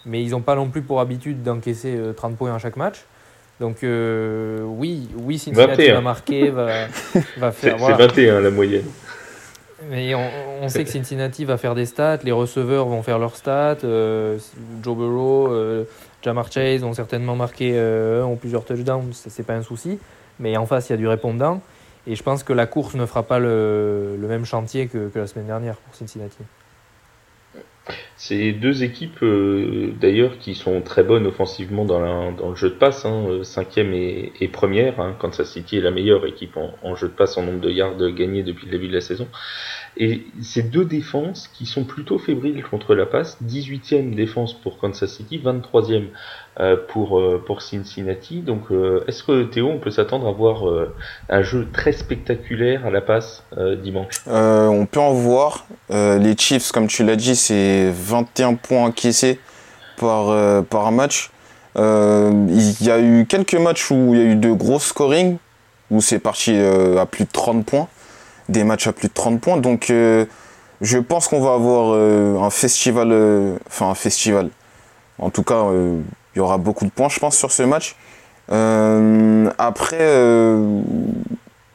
mais 0.05 0.23
ils 0.23 0.31
n'ont 0.31 0.41
pas 0.41 0.55
non 0.55 0.69
plus 0.69 0.83
pour 0.83 1.01
habitude 1.01 1.43
d'encaisser 1.43 1.99
30 2.17 2.33
euh, 2.33 2.37
points 2.37 2.55
à 2.55 2.59
chaque 2.59 2.77
match. 2.77 3.05
Donc 3.61 3.85
euh, 3.85 4.63
oui, 4.63 5.07
oui, 5.17 5.39
Cincinnati 5.39 5.91
va 5.91 6.01
marquer, 6.01 6.49
va, 6.49 6.87
va 7.37 7.53
faire. 7.53 7.77
C'est 7.79 7.93
21 7.93 8.41
la 8.41 8.51
moyenne. 8.51 8.87
Mais 9.91 10.15
on, 10.15 10.69
sait 10.69 10.85
que 10.85 10.91
Cincinnati 10.91 11.45
va 11.45 11.57
faire 11.57 11.75
des 11.75 11.87
stats, 11.87 12.19
les 12.23 12.33
receveurs 12.33 12.87
vont 12.87 13.03
faire 13.03 13.19
leurs 13.19 13.37
stats, 13.37 13.79
euh, 13.85 14.39
Joe 14.83 14.97
Burrow, 14.97 15.85
Jamar 16.23 16.51
Chase 16.53 16.81
vont 16.81 16.93
certainement 16.93 17.35
marquer 17.35 17.79
un 17.79 18.25
ou 18.25 18.37
plusieurs 18.37 18.65
touchdowns, 18.65 19.13
c'est 19.13 19.47
pas 19.47 19.55
un 19.55 19.63
souci. 19.63 19.99
Mais 20.39 20.57
en 20.57 20.67
face, 20.67 20.89
il 20.89 20.93
y 20.93 20.95
a 20.95 20.99
du 20.99 21.09
répondant. 21.09 21.61
Et 22.07 22.15
je 22.15 22.23
pense 22.23 22.43
que 22.43 22.53
la 22.53 22.67
course 22.67 22.95
ne 22.95 23.05
fera 23.05 23.23
pas 23.23 23.39
le, 23.39 24.17
le 24.19 24.29
même 24.29 24.45
chantier 24.45 24.87
que, 24.87 25.09
que 25.09 25.19
la 25.19 25.27
semaine 25.27 25.47
dernière 25.47 25.77
pour 25.77 25.95
Cincinnati. 25.95 26.39
C'est 28.23 28.53
deux 28.53 28.85
équipes 28.85 29.23
euh, 29.23 29.95
d'ailleurs 29.99 30.37
qui 30.39 30.55
sont 30.55 30.83
très 30.83 31.03
bonnes 31.03 31.27
offensivement 31.27 31.87
dans, 31.87 32.01
le 32.31 32.55
jeu 32.55 32.69
de 32.69 32.75
passe, 32.75 33.07
hein, 33.07 33.25
euh, 33.27 33.45
cinquième 33.45 33.95
et, 33.95 34.51
première. 34.53 35.01
Hein, 35.01 35.17
Kansas 35.19 35.51
City 35.51 35.79
est 35.79 35.81
la 35.81 35.91
meilleure 35.91 36.27
équipe 36.27 36.59
en, 36.59 36.95
jeu 36.97 37.09
de 37.09 37.15
passe 37.15 37.39
en 37.39 37.45
nombre 37.45 37.61
de 37.61 37.71
yards 37.71 37.97
gagnés 38.13 38.43
depuis 38.43 38.67
le 38.67 38.73
début 38.73 38.89
de 38.89 38.93
la 38.93 39.01
saison. 39.01 39.27
Et 39.97 40.25
ces 40.43 40.63
deux 40.63 40.85
défenses 40.85 41.49
qui 41.49 41.65
sont 41.65 41.85
plutôt 41.85 42.19
fébriles 42.19 42.63
contre 42.63 42.95
la 42.95 43.07
passe, 43.07 43.39
18e 43.43 44.15
défense 44.15 44.53
pour 44.53 44.79
Kansas 44.79 45.11
City, 45.11 45.41
23e 45.43 46.05
euh, 46.61 46.77
pour, 46.89 47.23
pour 47.47 47.63
Cincinnati. 47.63 48.41
Donc 48.43 48.67
est-ce 49.07 49.23
que 49.23 49.45
Théo, 49.45 49.69
on 49.69 49.79
peut 49.79 49.91
s'attendre 49.91 50.29
à 50.29 50.33
voir 50.33 50.65
un 51.31 51.43
jeu 51.43 51.67
très 51.73 51.93
spectaculaire 51.93 52.85
à 52.85 52.91
la 52.91 53.01
passe 53.01 53.45
dimanche? 53.83 54.17
On 54.27 54.85
peut 54.85 55.01
en 55.01 55.15
voir. 55.15 55.67
les 55.89 56.37
Chiefs, 56.37 56.71
comme 56.71 56.87
tu 56.87 57.03
l'as 57.03 57.17
dit, 57.17 57.35
c'est 57.35 57.91
21 58.11 58.55
points 58.55 58.85
encaissés 58.85 59.39
par, 59.99 60.65
par 60.65 60.93
match. 60.93 61.31
Il 61.77 62.77
y 62.81 62.91
a 62.91 63.01
eu 63.01 63.27
quelques 63.27 63.55
matchs 63.55 63.91
où 63.91 64.15
il 64.15 64.21
y 64.21 64.23
a 64.23 64.25
eu 64.25 64.37
de 64.37 64.53
gros 64.53 64.79
scoring, 64.79 65.37
où 65.91 66.01
c'est 66.01 66.19
parti 66.19 66.55
à 66.55 67.07
plus 67.07 67.25
de 67.25 67.31
30 67.31 67.65
points 67.65 67.89
des 68.51 68.65
matchs 68.65 68.87
à 68.89 68.93
plus 68.93 69.09
de 69.09 69.15
30 69.15 69.41
points. 69.41 69.57
Donc, 69.57 69.91
euh, 69.91 70.27
je 70.81 70.99
pense 70.99 71.29
qu'on 71.29 71.41
va 71.41 71.55
avoir 71.55 71.93
euh, 71.95 72.39
un 72.41 72.51
festival, 72.51 73.09
euh, 73.13 73.57
enfin 73.67 73.89
un 73.89 73.95
festival. 73.95 74.51
En 75.19 75.31
tout 75.31 75.43
cas, 75.43 75.67
il 76.35 76.39
y 76.39 76.41
aura 76.41 76.59
beaucoup 76.59 76.85
de 76.87 76.91
points, 76.91 77.11
je 77.11 77.19
pense, 77.21 77.37
sur 77.37 77.53
ce 77.53 77.63
match. 77.63 77.95
après, 79.59 79.99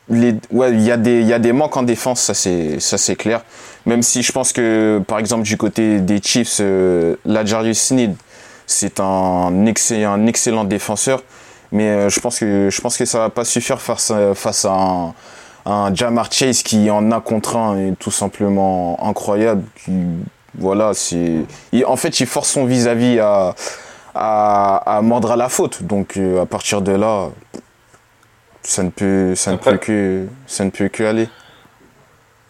il 0.10 0.82
y 0.82 0.92
a 0.92 0.98
des, 0.98 1.52
manques 1.52 1.78
en 1.78 1.84
défense, 1.84 2.22
ça 2.22 2.34
c'est, 2.98 3.16
clair. 3.16 3.44
Même 3.86 4.02
si 4.02 4.22
je 4.24 4.32
pense 4.32 4.54
que, 4.54 5.02
par 5.08 5.20
exemple, 5.20 5.44
du 5.44 5.58
côté 5.58 6.00
des 6.00 6.22
Chiefs, 6.22 6.62
la 7.26 7.46
Jarius 7.46 7.80
Sneed, 7.80 8.16
c'est 8.68 9.00
un 9.00 9.66
excellent, 9.66 10.64
défenseur. 10.64 11.24
Mais 11.72 12.10
je 12.10 12.20
pense 12.20 12.40
que, 12.40 12.70
je 12.72 12.82
pense 12.82 13.04
ça 13.04 13.20
va 13.20 13.30
pas 13.30 13.46
suffire 13.46 13.82
face 13.82 14.12
à 14.12 15.14
un, 15.66 15.96
Jamar 15.96 16.32
Chase 16.32 16.62
qui 16.62 16.90
en 16.92 17.12
a 17.12 17.20
contre 17.20 17.58
un 17.58 17.78
est 17.78 17.96
tout 17.98 18.12
simplement 18.12 19.00
incroyable. 19.04 19.64
Voilà, 20.58 20.92
en 20.92 21.96
fait, 21.98 22.20
il 22.20 22.28
force 22.28 22.50
son 22.50 22.66
vis-à-vis 22.66 23.20
à, 23.20 23.56
à, 24.16 25.02
mordre 25.04 25.32
à 25.32 25.36
la 25.36 25.50
faute. 25.50 25.84
Donc, 25.84 26.18
euh, 26.18 26.42
à 26.42 26.46
partir 26.46 26.82
de 26.82 26.94
là, 26.94 27.30
ça 28.66 28.84
ne 28.84 28.90
peut, 28.90 29.36
ça 29.36 29.52
ne 29.52 29.58
peut 29.58 29.78
que, 29.78 30.26
ça 30.48 30.66
ne 30.66 30.70
peut 30.70 30.90
que 30.90 31.04
aller. 31.04 31.28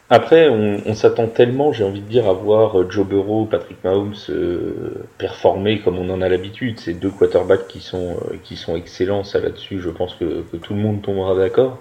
Après, 0.07 0.49
on, 0.49 0.93
s'attend 0.93 1.27
tellement, 1.27 1.73
j'ai 1.73 1.83
envie 1.83 2.01
de 2.01 2.07
dire, 2.07 2.29
à 2.29 2.33
voir 2.33 2.79
euh, 2.79 2.87
Joe 2.89 3.07
Burrow, 3.07 3.45
Patrick 3.45 3.83
Mahomes 3.83 4.13
euh, 4.29 5.03
performer 5.17 5.81
comme 5.81 5.97
on 5.97 6.11
en 6.11 6.21
a 6.21 6.29
l'habitude. 6.29 6.79
C'est 6.79 6.93
deux 6.93 7.09
quarterbacks 7.09 7.67
qui 7.67 7.79
sont, 7.79 8.15
qui 8.43 8.55
sont 8.55 8.75
excellents, 8.75 9.23
ça 9.23 9.39
là-dessus, 9.39 9.79
je 9.81 9.89
pense 9.89 10.13
que, 10.13 10.43
que, 10.51 10.57
tout 10.57 10.75
le 10.75 10.79
monde 10.79 11.01
tombera 11.01 11.33
d'accord. 11.33 11.79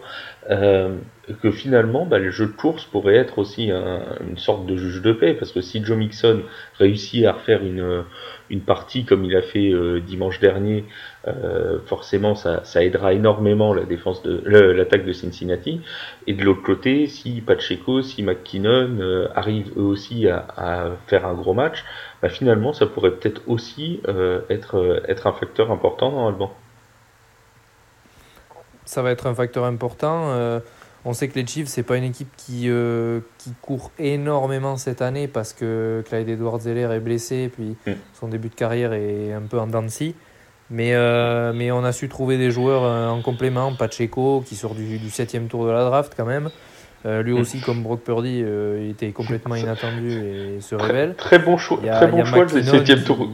Euh, 0.51 0.97
que 1.43 1.51
finalement, 1.51 2.05
bah, 2.05 2.19
le 2.19 2.31
jeu 2.31 2.47
de 2.47 2.53
course 2.53 2.85
pourrait 2.85 3.15
être 3.15 3.39
aussi 3.39 3.71
une 3.71 4.37
sorte 4.37 4.67
de 4.67 4.77
juge 4.77 5.01
de 5.01 5.13
paix, 5.13 5.33
parce 5.33 5.53
que 5.53 5.63
si 5.63 5.83
Joe 5.83 5.97
Mixon 5.97 6.43
réussit 6.79 7.25
à 7.25 7.33
refaire 7.33 7.63
une, 7.65 8.05
une 8.51 8.61
partie 8.61 9.05
comme 9.05 9.25
il 9.25 9.35
a 9.37 9.43
fait 9.43 9.71
euh, 9.71 10.01
dimanche 10.01 10.39
dernier, 10.41 10.85
euh, 11.27 11.79
forcément 11.87 12.35
ça, 12.35 12.63
ça, 12.65 12.85
aidera 12.85 13.15
énormément 13.15 13.73
la 13.73 13.85
défense 13.85 14.23
de 14.23 14.43
l'attaque 14.47 15.07
de 15.07 15.13
Cincinnati. 15.13 15.81
Et 16.27 16.35
de 16.35 16.45
l'autre 16.45 16.63
côté, 16.63 17.07
si 17.07 17.41
Pacheco, 17.41 18.03
si 18.03 18.23
McKinnon 18.23 18.99
euh, 19.01 19.29
arrivent 19.35 19.73
eux 19.77 19.83
aussi 19.83 20.29
à, 20.29 20.47
à, 20.57 20.91
faire 21.07 21.27
un 21.27 21.35
gros 21.35 21.55
match, 21.55 21.85
bah, 22.21 22.29
finalement 22.29 22.73
ça 22.73 22.87
pourrait 22.87 23.13
peut-être 23.13 23.43
aussi 23.47 24.01
être, 24.51 25.03
être 25.09 25.27
un 25.27 25.33
facteur 25.33 25.71
important 25.71 26.11
normalement 26.13 26.53
ça 28.85 29.03
va 29.03 29.11
être 29.11 29.27
un 29.27 29.35
facteur 29.35 29.65
important. 29.65 30.31
Euh, 30.31 30.61
on 31.05 31.13
sait 31.13 31.29
que 31.29 31.39
les 31.39 31.47
Chiefs, 31.47 31.69
c'est 31.69 31.83
pas 31.83 31.97
une 31.97 32.05
équipe 32.05 32.31
qui, 32.37 32.69
euh, 32.69 33.21
qui 33.39 33.53
court 33.61 33.91
énormément 33.99 34.77
cette 34.77 35.03
année 35.03 35.29
parce 35.29 35.53
que 35.53 36.03
Clyde 36.09 36.29
Edwards-Zeller 36.29 36.89
est 36.93 37.01
blessé, 37.01 37.51
puis 37.55 37.77
mm. 37.87 37.93
son 38.15 38.29
début 38.29 38.49
de 38.49 38.55
carrière 38.55 38.93
est 38.93 39.33
un 39.33 39.43
peu 39.43 39.59
en 39.59 39.67
dents 39.67 39.85
mais, 40.71 40.95
euh, 40.95 41.53
mais 41.55 41.71
on 41.71 41.85
a 41.85 41.93
su 41.93 42.09
trouver 42.09 42.39
des 42.39 42.51
joueurs 42.51 43.13
en 43.13 43.21
complément. 43.21 43.75
Pacheco, 43.75 44.43
qui 44.47 44.57
sort 44.57 44.75
du, 44.75 44.99
du 44.99 45.11
7 45.11 45.47
tour 45.47 45.67
de 45.67 45.71
la 45.71 45.85
draft 45.85 46.15
quand 46.17 46.25
même. 46.25 46.51
Euh, 47.07 47.23
lui 47.23 47.33
aussi, 47.33 47.61
comme 47.61 47.83
Brock 47.83 48.01
Purdy, 48.01 48.41
euh, 48.43 48.81
il 48.83 48.91
était 48.91 49.13
complètement 49.13 49.57
inattendu 49.57 50.11
et 50.11 50.61
se 50.61 50.75
révèle. 50.75 51.15
Très 51.17 51.39
bon 51.39 51.59
choix, 51.59 51.79
très 51.79 52.07
bon 52.07 52.25
choix 52.25 52.47
les 52.47 52.63
septième 52.63 53.03
tours. 53.03 53.29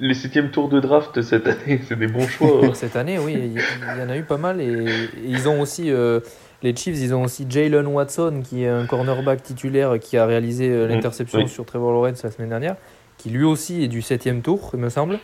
Les 0.00 0.14
septièmes 0.14 0.50
tours 0.50 0.68
de 0.68 0.80
draft 0.80 1.22
cette 1.22 1.46
année, 1.46 1.80
c'est 1.86 1.98
des 1.98 2.08
bons 2.08 2.26
choix. 2.26 2.60
Hein. 2.64 2.70
cette 2.74 2.96
année, 2.96 3.18
oui, 3.18 3.34
il 3.34 3.52
y, 3.52 4.02
en 4.02 4.08
a 4.08 4.16
eu 4.16 4.24
pas 4.24 4.38
mal 4.38 4.60
et, 4.60 4.86
ils 5.24 5.48
ont 5.48 5.60
aussi 5.60 5.92
euh, 5.92 6.20
les 6.62 6.74
Chiefs, 6.74 6.98
ils 6.98 7.14
ont 7.14 7.22
aussi 7.24 7.46
Jalen 7.48 7.86
Watson 7.86 8.42
qui 8.42 8.64
est 8.64 8.68
un 8.68 8.86
cornerback 8.86 9.42
titulaire 9.42 9.98
qui 10.00 10.16
a 10.16 10.26
réalisé 10.26 10.68
mm, 10.68 10.86
l'interception 10.86 11.46
sur 11.46 11.66
Trevor 11.66 11.92
Lawrence 11.92 12.24
la 12.24 12.30
semaine 12.30 12.48
dernière, 12.48 12.76
qui 13.18 13.30
lui 13.30 13.44
aussi 13.44 13.84
est 13.84 13.88
du 13.88 14.02
septième 14.02 14.42
tour, 14.42 14.70
il 14.72 14.80
me 14.80 14.88
semble. 14.88 15.20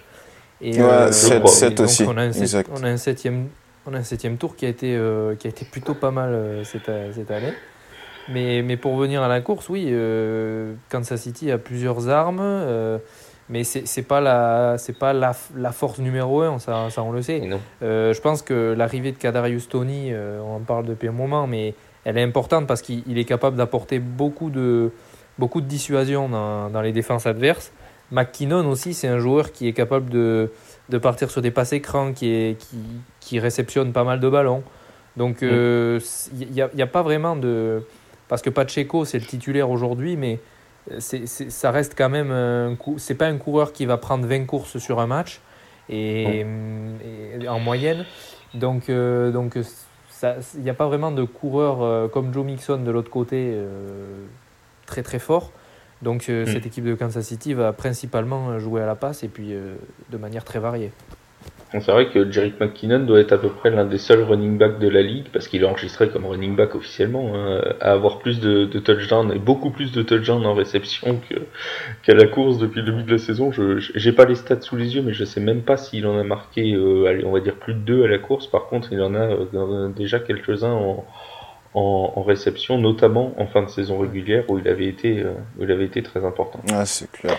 Et, 0.61 0.81
ouais, 0.81 1.11
7, 1.11 1.43
aussi. 1.81 2.05
On 2.05 2.17
a, 2.17 2.23
un 2.23 2.31
on 2.75 2.83
a 2.85 2.89
un 2.89 2.97
septième 2.97 3.49
on 3.87 3.95
a 3.95 3.99
un 3.99 4.03
septième 4.03 4.37
tour 4.37 4.57
qui 4.57 4.67
a 4.67 4.69
été, 4.69 4.97
euh, 4.97 5.35
qui 5.37 5.47
a 5.47 5.51
été 5.51 5.65
plutôt 5.65 5.95
pas 5.95 6.11
mal 6.11 6.31
euh, 6.31 6.65
cette, 6.65 6.91
cette, 7.15 7.31
année. 7.31 7.53
Mais, 8.29 8.63
mais 8.63 8.77
pour 8.77 8.97
revenir 8.97 9.23
à 9.23 9.29
la 9.29 9.41
course, 9.41 9.69
oui, 9.69 9.87
euh, 9.89 10.75
Kansas 10.89 11.21
City 11.21 11.51
a 11.53 11.59
plusieurs 11.59 12.09
armes, 12.09 12.43
mais 13.49 13.63
c'est 13.63 14.03
pas, 14.03 14.21
la, 14.21 14.77
pas 14.99 15.13
la, 15.13 15.33
la, 15.57 15.73
force 15.73 16.01
numéro 16.01 16.43
un, 16.43 16.59
ça, 16.59 16.91
ça 16.91 17.05
on 17.05 17.13
le 17.13 17.23
sait. 17.23 17.49
je 17.81 18.21
pense 18.21 18.43
que 18.43 18.75
l'arrivée 18.77 19.13
de 19.13 19.19
Kadarius 19.19 19.69
Tony, 19.69 20.13
on 20.13 20.57
en 20.57 20.61
parle 20.61 20.87
depuis 20.87 21.07
un 21.07 21.13
moment, 21.13 21.47
mais 21.47 21.75
elle 22.05 22.19
est 22.19 22.23
importante 22.23 22.67
parce 22.67 22.83
qu'il 22.83 23.17
est 23.17 23.25
capable 23.25 23.57
d'apporter 23.57 24.01
beaucoup 24.01 24.51
de, 24.51 24.91
beaucoup 25.39 25.61
de 25.61 25.67
dissuasion 25.67 26.29
dans, 26.29 26.69
dans 26.69 26.81
les 26.81 26.93
défenses 26.93 27.27
adverses. 27.27 27.71
McKinnon 28.11 28.69
aussi, 28.69 28.93
c'est 28.93 29.09
un 29.09 29.19
joueur 29.19 29.53
qui 29.53 29.69
est 29.69 29.73
capable 29.73 30.11
de, 30.11 30.51
de 30.89 30.99
partir 30.99 31.31
sur 31.31 31.43
des 31.43 31.51
passes 31.51 31.73
écrans, 31.73 32.13
qui, 32.13 32.31
est, 32.31 32.59
qui, 32.59 32.79
qui 33.21 33.39
réceptionne 33.39 33.93
pas 33.93 34.05
mal 34.05 34.21
de 34.21 34.29
ballons. 34.29 34.63
Donc 35.17 35.39
il 35.41 35.49
euh, 35.51 36.01
n'y 36.33 36.61
a, 36.61 36.69
a, 36.79 36.87
pas 36.87 37.03
vraiment 37.03 37.37
de... 37.37 37.83
Parce 38.29 38.43
que 38.43 38.51
Pacheco, 38.51 39.05
c'est 39.05 39.19
le 39.19 39.25
titulaire 39.25 39.71
aujourd'hui, 39.71 40.17
mais 40.17 40.41
c'est, 40.99 41.27
ça 41.27 41.71
reste 41.71 41.95
quand 41.97 42.09
même... 42.09 42.31
Un 42.31 42.77
c'est 42.99 43.15
pas 43.15 43.27
un 43.27 43.39
coureur 43.39 43.73
qui 43.73 43.87
va 43.87 43.97
prendre 43.97 44.27
20 44.27 44.45
courses 44.45 44.79
sur 44.79 45.01
un 45.01 45.07
match, 45.07 45.41
et, 45.89 46.45
en 47.49 47.61
moyenne. 47.61 48.05
Donc 48.55 48.89
euh, 48.89 49.31
donc 49.31 49.57
il 49.57 50.63
n'y 50.63 50.71
a 50.71 50.75
pas 50.75 50.87
vraiment 50.87 51.13
de 51.13 51.25
coureur 51.25 51.83
euh, 51.83 52.09
comme 52.09 52.33
Joe 52.33 52.45
Mixon 52.45 52.79
de 52.79 52.91
l'autre 52.91 53.11
côté 53.11 53.55
très 54.87 55.03
très 55.03 55.19
fort. 55.19 55.53
Donc 56.03 56.29
mm. 56.29 56.47
cette 56.47 56.67
équipe 56.67 56.85
de 56.85 56.95
Kansas 56.95 57.27
City 57.27 57.55
va 57.55 57.73
principalement 57.73 58.59
jouer 58.59 58.83
à 58.83 58.87
la 58.87 58.95
passe 58.95 59.23
et 59.23 59.29
puis 59.29 59.53
de 60.11 60.17
manière 60.17 60.45
très 60.45 60.59
variée. 60.59 60.91
C'est 61.73 61.91
vrai 61.91 62.09
que 62.11 62.31
Jerick 62.31 62.61
McKinnon 62.61 63.01
doit 63.01 63.21
être 63.21 63.33
à 63.33 63.39
peu 63.39 63.49
près 63.49 63.71
l'un 63.71 63.85
des 63.85 63.99
seuls 63.99 64.23
running 64.23 64.57
backs 64.57 64.79
de 64.79 64.89
la 64.89 65.03
ligue, 65.03 65.27
parce 65.33 65.49
qu'il 65.49 65.63
est 65.63 65.67
enregistré 65.67 66.09
comme 66.09 66.25
running 66.25 66.55
back 66.55 66.75
officiellement, 66.77 67.33
hein, 67.35 67.61
à 67.81 67.93
avoir 67.93 68.21
plus 68.21 68.41
de, 68.41 68.67
de 68.67 68.79
touchdowns 68.79 69.33
et 69.33 69.39
beaucoup 69.39 69.71
plus 69.71 69.93
de 69.93 70.03
touchdowns 70.03 70.47
en 70.47 70.55
réception 70.55 71.21
qu'à 72.03 72.15
la 72.15 72.27
course 72.27 72.59
depuis 72.59 72.81
le 72.83 72.93
début 72.93 73.03
de 73.03 73.11
la 73.11 73.19
saison. 73.19 73.51
Je 73.51 73.79
j'ai 73.95 74.13
pas 74.13 74.25
les 74.27 74.37
stats 74.37 74.61
sous 74.61 74.77
les 74.77 74.95
yeux, 74.95 75.03
mais 75.03 75.13
je 75.13 75.25
sais 75.25 75.41
même 75.41 75.63
pas 75.63 75.77
s'il 75.77 76.07
en 76.07 76.19
a 76.19 76.23
marqué, 76.23 76.73
euh, 76.73 77.07
allez, 77.07 77.25
on 77.25 77.33
va 77.33 77.41
dire 77.41 77.57
plus 77.57 77.75
de 77.75 77.81
deux 77.81 78.05
à 78.05 78.09
la 78.09 78.19
course. 78.19 78.47
Par 78.47 78.67
contre, 78.67 78.93
il 78.93 79.03
en 79.03 79.15
a, 79.15 79.29
euh, 79.29 79.89
déjà 79.89 80.21
quelques-uns 80.21 80.73
en, 80.73 81.05
en, 81.77 82.23
réception, 82.23 82.79
notamment 82.79 83.35
en 83.39 83.47
fin 83.47 83.63
de 83.63 83.69
saison 83.69 83.99
régulière 83.99 84.45
où 84.49 84.59
il 84.59 84.67
avait 84.67 84.87
été, 84.87 85.21
euh, 85.21 85.35
où 85.59 85.65
il 85.65 85.71
avait 85.71 85.85
été 85.85 86.03
très 86.03 86.25
important. 86.25 86.61
Ah, 86.73 86.87
c'est 86.87 87.11
clair. 87.13 87.37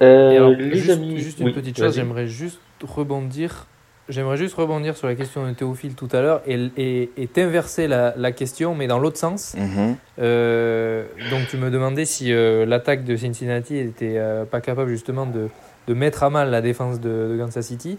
les 0.00 0.74
juste, 0.74 0.90
amis, 0.90 1.18
juste 1.18 1.38
une 1.38 1.52
petite 1.52 1.78
chose, 1.78 1.94
j'aimerais 1.94 2.26
juste 2.26 2.60
rebondir. 2.82 3.66
J'aimerais 4.08 4.38
juste 4.38 4.54
rebondir 4.54 4.96
sur 4.96 5.06
la 5.06 5.14
question 5.14 5.46
de 5.46 5.52
Théophile 5.52 5.94
tout 5.94 6.08
à 6.12 6.22
l'heure 6.22 6.40
et, 6.46 7.10
et, 7.14 7.26
t'inverser 7.26 7.86
la, 7.86 8.14
la, 8.16 8.32
question, 8.32 8.74
mais 8.74 8.86
dans 8.86 8.98
l'autre 8.98 9.18
sens. 9.18 9.54
Mhm. 9.54 9.96
Euh, 10.18 11.04
donc, 11.30 11.46
tu 11.50 11.58
me 11.58 11.70
demandais 11.70 12.06
si 12.06 12.32
euh, 12.32 12.64
l'attaque 12.64 13.04
de 13.04 13.14
Cincinnati 13.16 13.74
n'était 13.74 14.14
euh, 14.16 14.46
pas 14.46 14.62
capable 14.62 14.88
justement 14.88 15.26
de, 15.26 15.48
de, 15.86 15.94
mettre 15.94 16.22
à 16.22 16.30
mal 16.30 16.50
la 16.50 16.62
défense 16.62 17.00
de, 17.00 17.28
de, 17.32 17.36
Kansas 17.38 17.66
City. 17.66 17.98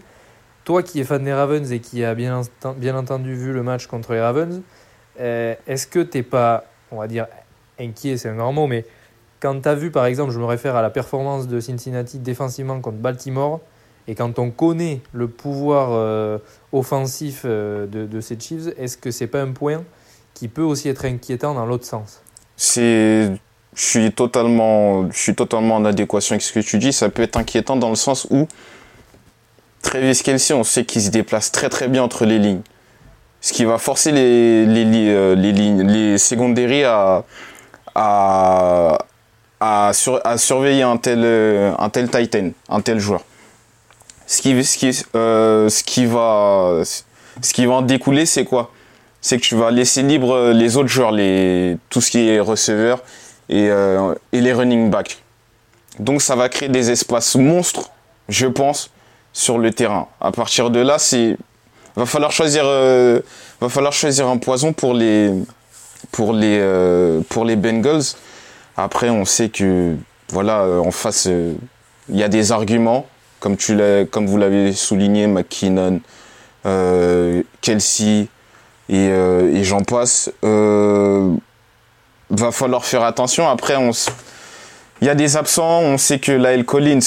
Toi 0.64 0.82
qui 0.82 0.98
es 0.98 1.04
fan 1.04 1.22
des 1.22 1.32
Ravens 1.32 1.70
et 1.70 1.78
qui 1.78 2.02
a 2.02 2.14
bien, 2.16 2.40
bien 2.76 2.96
entendu 2.96 3.34
vu 3.34 3.52
le 3.52 3.62
match 3.62 3.86
contre 3.86 4.12
les 4.12 4.20
Ravens, 4.20 4.62
est-ce 5.18 5.86
que 5.86 6.00
t'es 6.00 6.22
pas, 6.22 6.64
on 6.90 6.98
va 6.98 7.06
dire, 7.06 7.26
inquiet, 7.78 8.16
c'est 8.16 8.28
un 8.28 8.36
grand 8.36 8.52
mot, 8.52 8.66
mais 8.66 8.84
quand 9.40 9.60
tu 9.60 9.68
as 9.68 9.74
vu 9.74 9.90
par 9.90 10.06
exemple, 10.06 10.32
je 10.32 10.38
me 10.38 10.44
réfère 10.44 10.76
à 10.76 10.82
la 10.82 10.90
performance 10.90 11.48
de 11.48 11.60
Cincinnati 11.60 12.18
défensivement 12.18 12.80
contre 12.80 12.98
Baltimore, 12.98 13.60
et 14.08 14.14
quand 14.14 14.38
on 14.38 14.50
connaît 14.50 15.00
le 15.12 15.28
pouvoir 15.28 15.90
euh, 15.92 16.38
offensif 16.72 17.42
euh, 17.44 17.86
de, 17.86 18.06
de, 18.06 18.20
ces 18.20 18.38
Chiefs, 18.38 18.68
est-ce 18.78 18.96
que 18.96 19.10
c'est 19.10 19.26
pas 19.26 19.40
un 19.42 19.52
point 19.52 19.84
qui 20.34 20.48
peut 20.48 20.62
aussi 20.62 20.88
être 20.88 21.04
inquiétant 21.04 21.54
dans 21.54 21.66
l'autre 21.66 21.84
sens? 21.84 22.22
C'est 22.56 23.30
je 23.74 23.84
suis 23.84 24.10
totalement 24.10 25.10
je 25.10 25.18
suis 25.18 25.34
totalement 25.34 25.76
en 25.76 25.84
adéquation 25.84 26.34
avec 26.34 26.42
ce 26.42 26.52
que 26.52 26.60
tu 26.60 26.78
dis, 26.78 26.92
ça 26.92 27.08
peut 27.08 27.22
être 27.22 27.36
inquiétant 27.36 27.76
dans 27.76 27.90
le 27.90 27.94
sens 27.94 28.26
où 28.30 28.48
Travis 29.82 30.20
Kelsey, 30.22 30.54
on 30.54 30.64
sait 30.64 30.84
qu'il 30.84 31.02
se 31.02 31.10
déplace 31.10 31.52
très 31.52 31.68
très 31.68 31.88
bien 31.88 32.02
entre 32.02 32.26
les 32.26 32.38
lignes. 32.38 32.62
Ce 33.40 33.52
qui 33.52 33.64
va 33.64 33.78
forcer 33.78 34.12
les, 34.12 34.66
les, 34.66 35.08
euh, 35.08 35.34
les, 35.34 35.52
lignes, 35.52 35.86
les 35.86 36.18
secondaries 36.18 36.84
à, 36.84 37.24
à, 37.94 38.98
à, 39.60 39.92
surveiller 40.36 40.82
un 40.82 40.96
tel, 40.96 41.24
un 41.78 41.88
tel 41.88 42.10
Titan, 42.10 42.50
un 42.68 42.80
tel 42.80 42.98
joueur 42.98 43.22
ce 44.30 44.40
qui, 44.42 44.64
ce 44.64 44.78
qui, 44.78 45.02
euh, 45.16 45.68
ce 45.68 45.82
qui 45.82 46.06
va, 46.06 46.82
ce 46.84 47.52
qui 47.52 47.66
va 47.66 47.74
en 47.74 47.82
découler, 47.82 48.26
c'est 48.26 48.44
quoi? 48.44 48.70
C'est 49.20 49.38
que 49.38 49.42
tu 49.42 49.56
vas 49.56 49.72
laisser 49.72 50.04
libre 50.04 50.52
les 50.52 50.76
autres 50.76 50.88
joueurs, 50.88 51.10
les, 51.10 51.76
tout 51.90 52.00
ce 52.00 52.12
qui 52.12 52.28
est 52.28 52.38
receveur 52.38 53.02
et, 53.48 53.68
euh, 53.68 54.14
et 54.30 54.40
les 54.40 54.52
running 54.52 54.88
backs. 54.88 55.20
Donc 55.98 56.22
ça 56.22 56.36
va 56.36 56.48
créer 56.48 56.68
des 56.68 56.92
espaces 56.92 57.34
monstres, 57.34 57.90
je 58.28 58.46
pense, 58.46 58.92
sur 59.32 59.58
le 59.58 59.72
terrain. 59.72 60.06
À 60.20 60.30
partir 60.30 60.70
de 60.70 60.78
là, 60.78 61.00
c'est 61.00 61.36
va 61.96 62.06
falloir 62.06 62.32
choisir, 62.32 62.62
euh, 62.66 63.20
va 63.60 63.68
falloir 63.68 63.92
choisir 63.92 64.26
un 64.28 64.38
poison 64.38 64.72
pour 64.72 64.94
les, 64.94 65.32
pour 66.12 66.32
les, 66.32 66.58
euh, 66.60 67.20
pour 67.28 67.44
les 67.44 67.56
Bengals. 67.56 68.02
Après, 68.76 69.10
on 69.10 69.24
sait 69.24 69.48
que 69.48 69.94
voilà, 70.30 70.64
en 70.64 70.90
face, 70.90 71.26
il 71.26 72.16
y 72.16 72.22
a 72.22 72.28
des 72.28 72.52
arguments 72.52 73.06
comme, 73.40 73.56
tu 73.56 73.76
comme 74.10 74.26
vous 74.26 74.36
l'avez 74.36 74.72
souligné, 74.72 75.26
McKinnon, 75.26 76.00
euh, 76.66 77.42
Kelsey 77.60 78.28
et, 78.88 79.08
euh, 79.08 79.64
j'en 79.64 79.82
passe. 79.82 80.30
Euh, 80.44 81.34
va 82.28 82.52
falloir 82.52 82.84
faire 82.84 83.02
attention. 83.02 83.48
Après, 83.48 83.76
on 83.76 83.90
il 85.00 85.06
y 85.06 85.10
a 85.10 85.14
des 85.14 85.36
absents. 85.36 85.80
On 85.80 85.98
sait 85.98 86.18
que 86.18 86.32
Lyle 86.32 86.64
Collins, 86.64 87.00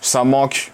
ça 0.00 0.24
manque. 0.24 0.71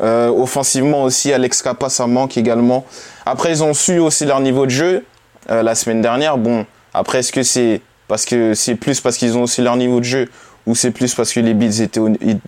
Euh, 0.00 0.28
offensivement 0.28 1.04
aussi, 1.04 1.32
Alex 1.32 1.62
Kappa, 1.62 1.88
ça 1.88 2.06
manque 2.06 2.36
également. 2.36 2.84
Après, 3.26 3.50
ils 3.50 3.62
ont 3.62 3.74
su 3.74 3.98
aussi 3.98 4.24
leur 4.24 4.40
niveau 4.40 4.64
de 4.64 4.70
jeu 4.70 5.04
euh, 5.50 5.62
la 5.62 5.74
semaine 5.74 6.00
dernière. 6.00 6.38
Bon, 6.38 6.64
après, 6.94 7.18
est-ce 7.18 7.32
que 7.32 7.42
c'est 7.42 7.82
parce 8.08 8.24
que 8.24 8.54
c'est 8.54 8.74
plus 8.74 9.00
parce 9.00 9.16
qu'ils 9.16 9.36
ont 9.36 9.42
aussi 9.42 9.62
leur 9.62 9.76
niveau 9.76 10.00
de 10.00 10.04
jeu 10.04 10.28
ou 10.66 10.74
c'est 10.74 10.90
plus 10.90 11.14
parce 11.14 11.32
que 11.32 11.40
les 11.40 11.54
Bills 11.54 11.88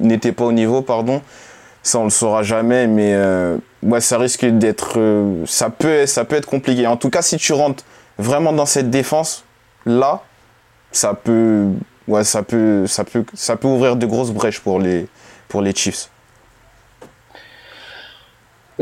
n'étaient 0.00 0.32
pas 0.32 0.44
au 0.44 0.52
niveau, 0.52 0.82
pardon? 0.82 1.22
Ça 1.82 1.98
on 1.98 2.04
le 2.04 2.10
saura 2.10 2.42
jamais, 2.44 2.86
mais 2.86 3.12
euh, 3.14 3.56
ouais, 3.82 4.00
ça 4.00 4.16
risque 4.16 4.44
d'être, 4.44 4.98
euh, 4.98 5.44
ça 5.46 5.68
peut, 5.68 6.06
ça 6.06 6.24
peut 6.24 6.36
être 6.36 6.46
compliqué. 6.46 6.86
En 6.86 6.96
tout 6.96 7.10
cas, 7.10 7.22
si 7.22 7.36
tu 7.38 7.52
rentres 7.52 7.84
vraiment 8.18 8.52
dans 8.52 8.66
cette 8.66 8.88
défense 8.88 9.44
là, 9.84 10.22
ça 10.92 11.14
peut, 11.14 11.66
ouais, 12.06 12.22
ça 12.22 12.44
peut, 12.44 12.86
ça 12.86 13.02
peut, 13.02 13.24
ça 13.34 13.56
peut 13.56 13.66
ouvrir 13.66 13.96
de 13.96 14.06
grosses 14.06 14.30
brèches 14.30 14.60
pour 14.60 14.78
les, 14.78 15.08
pour 15.48 15.60
les 15.60 15.74
Chiefs. 15.74 16.12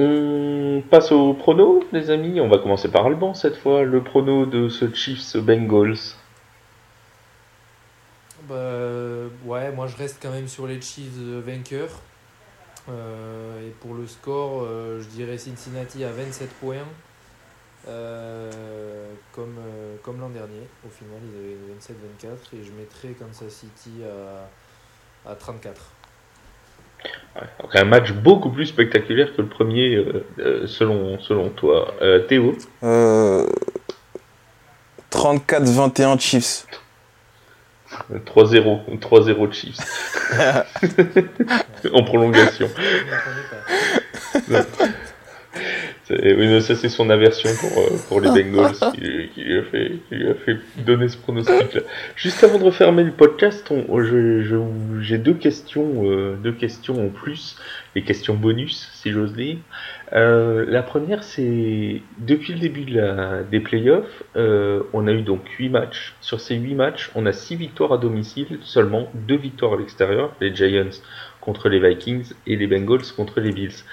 On 0.02 0.82
passe 0.88 1.12
au 1.12 1.34
prono, 1.34 1.84
les 1.92 2.08
amis. 2.08 2.40
On 2.40 2.48
va 2.48 2.56
commencer 2.56 2.90
par 2.90 3.04
Alban 3.04 3.34
cette 3.34 3.56
fois. 3.56 3.82
Le 3.82 4.02
prono 4.02 4.46
de 4.46 4.70
ce 4.70 4.90
Chiefs 4.94 5.36
Bengals. 5.36 6.16
Bah, 8.48 8.56
ouais, 9.44 9.70
moi 9.72 9.86
je 9.88 9.98
reste 9.98 10.18
quand 10.22 10.30
même 10.30 10.48
sur 10.48 10.66
les 10.66 10.80
Chiefs 10.80 11.18
vainqueurs. 11.44 12.00
Euh, 12.88 13.68
et 13.68 13.72
pour 13.72 13.92
le 13.92 14.06
score, 14.06 14.62
euh, 14.62 15.02
je 15.02 15.08
dirais 15.08 15.36
Cincinnati 15.36 16.02
à 16.02 16.12
27 16.12 16.48
points. 16.54 16.76
Euh, 17.86 19.12
comme, 19.32 20.18
l'an 20.18 20.30
dernier. 20.30 20.66
Au 20.86 20.88
final, 20.88 21.18
ils 21.30 21.36
avaient 21.36 22.36
27-24 22.38 22.58
et 22.58 22.64
je 22.64 22.72
mettrais 22.72 23.10
Kansas 23.10 23.52
City 23.52 24.00
à 25.26 25.34
34. 25.34 25.92
Un 27.74 27.84
match 27.84 28.12
beaucoup 28.12 28.50
plus 28.50 28.66
spectaculaire 28.66 29.34
que 29.34 29.42
le 29.42 29.48
premier, 29.48 30.04
selon, 30.66 31.18
selon 31.20 31.48
toi. 31.50 31.94
Théo 32.28 32.56
34-21 35.10 36.18
Chiefs. 36.20 36.66
3-0, 38.12 38.98
3-0 38.98 39.52
Chiefs. 39.52 39.78
en 41.92 42.04
prolongation. 42.04 42.68
Oui, 46.22 46.60
ça 46.62 46.74
c'est 46.74 46.88
son 46.88 47.08
aversion 47.08 47.50
pour, 47.60 47.82
euh, 47.82 47.96
pour 48.08 48.20
les 48.20 48.28
Bengals 48.28 48.74
qui, 48.94 49.40
lui 49.42 49.58
a 49.58 49.62
fait, 49.62 49.92
qui, 50.08 50.14
lui 50.16 50.28
a 50.28 50.34
fait, 50.34 50.56
donner 50.84 51.08
ce 51.08 51.16
pronostic-là. 51.16 51.80
Juste 52.16 52.44
avant 52.44 52.58
de 52.58 52.64
refermer 52.64 53.04
le 53.04 53.12
podcast, 53.12 53.72
j'ai 55.00 55.18
deux 55.18 55.34
questions, 55.34 56.04
euh, 56.04 56.36
deux 56.42 56.52
questions 56.52 57.06
en 57.06 57.08
plus, 57.08 57.56
les 57.94 58.02
questions 58.02 58.34
bonus, 58.34 58.90
si 58.92 59.12
j'ose 59.12 59.32
dire. 59.32 59.56
Euh, 60.12 60.64
la 60.68 60.82
première, 60.82 61.22
c'est 61.22 62.02
depuis 62.18 62.54
le 62.54 62.58
début 62.58 62.84
de 62.84 63.00
la, 63.00 63.42
des 63.42 63.60
playoffs, 63.60 64.22
euh, 64.36 64.82
on 64.92 65.06
a 65.06 65.12
eu 65.12 65.22
donc 65.22 65.48
8 65.58 65.68
matchs. 65.68 66.14
Sur 66.20 66.40
ces 66.40 66.56
8 66.56 66.74
matchs, 66.74 67.10
on 67.14 67.26
a 67.26 67.32
6 67.32 67.56
victoires 67.56 67.92
à 67.92 67.98
domicile, 67.98 68.58
seulement 68.62 69.10
2 69.14 69.36
victoires 69.36 69.74
à 69.74 69.76
l'extérieur, 69.76 70.34
les 70.40 70.54
Giants 70.54 71.00
contre 71.40 71.68
les 71.68 71.80
Vikings 71.80 72.32
et 72.46 72.56
les 72.56 72.66
Bengals 72.66 73.12
contre 73.16 73.40
les 73.40 73.52
Bills. 73.52 73.84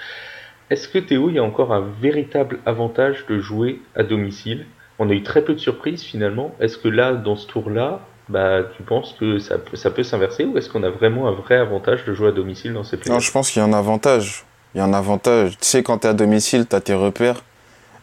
Est-ce 0.70 0.88
que 0.88 0.98
Théo, 0.98 1.30
il 1.30 1.36
y 1.36 1.38
a 1.38 1.44
encore 1.44 1.72
un 1.72 1.84
véritable 2.00 2.58
avantage 2.66 3.24
de 3.28 3.38
jouer 3.38 3.80
à 3.96 4.02
domicile? 4.02 4.66
On 4.98 5.08
a 5.08 5.12
eu 5.12 5.22
très 5.22 5.42
peu 5.42 5.54
de 5.54 5.58
surprises 5.58 6.02
finalement. 6.02 6.54
Est-ce 6.60 6.76
que 6.76 6.88
là, 6.88 7.12
dans 7.12 7.36
ce 7.36 7.46
tour-là, 7.46 8.00
bah, 8.28 8.60
tu 8.76 8.82
penses 8.82 9.16
que 9.18 9.38
ça, 9.38 9.56
ça 9.74 9.90
peut 9.90 10.02
s'inverser 10.02 10.44
ou 10.44 10.58
est-ce 10.58 10.68
qu'on 10.68 10.82
a 10.82 10.90
vraiment 10.90 11.28
un 11.28 11.32
vrai 11.32 11.56
avantage 11.56 12.04
de 12.04 12.12
jouer 12.12 12.28
à 12.28 12.32
domicile 12.32 12.74
dans 12.74 12.84
ces 12.84 12.96
playoffs? 12.98 13.14
Non, 13.14 13.20
je 13.20 13.32
pense 13.32 13.50
qu'il 13.50 13.60
y 13.60 13.64
a 13.64 13.68
un 13.68 13.72
avantage. 13.72 14.44
Il 14.74 14.78
y 14.78 14.80
a 14.80 14.84
un 14.84 14.92
avantage. 14.92 15.52
Tu 15.52 15.66
sais, 15.66 15.82
quand 15.82 15.98
tu 15.98 16.06
es 16.06 16.10
à 16.10 16.14
domicile, 16.14 16.66
tu 16.68 16.76
as 16.76 16.80
tes 16.80 16.94
repères. 16.94 17.42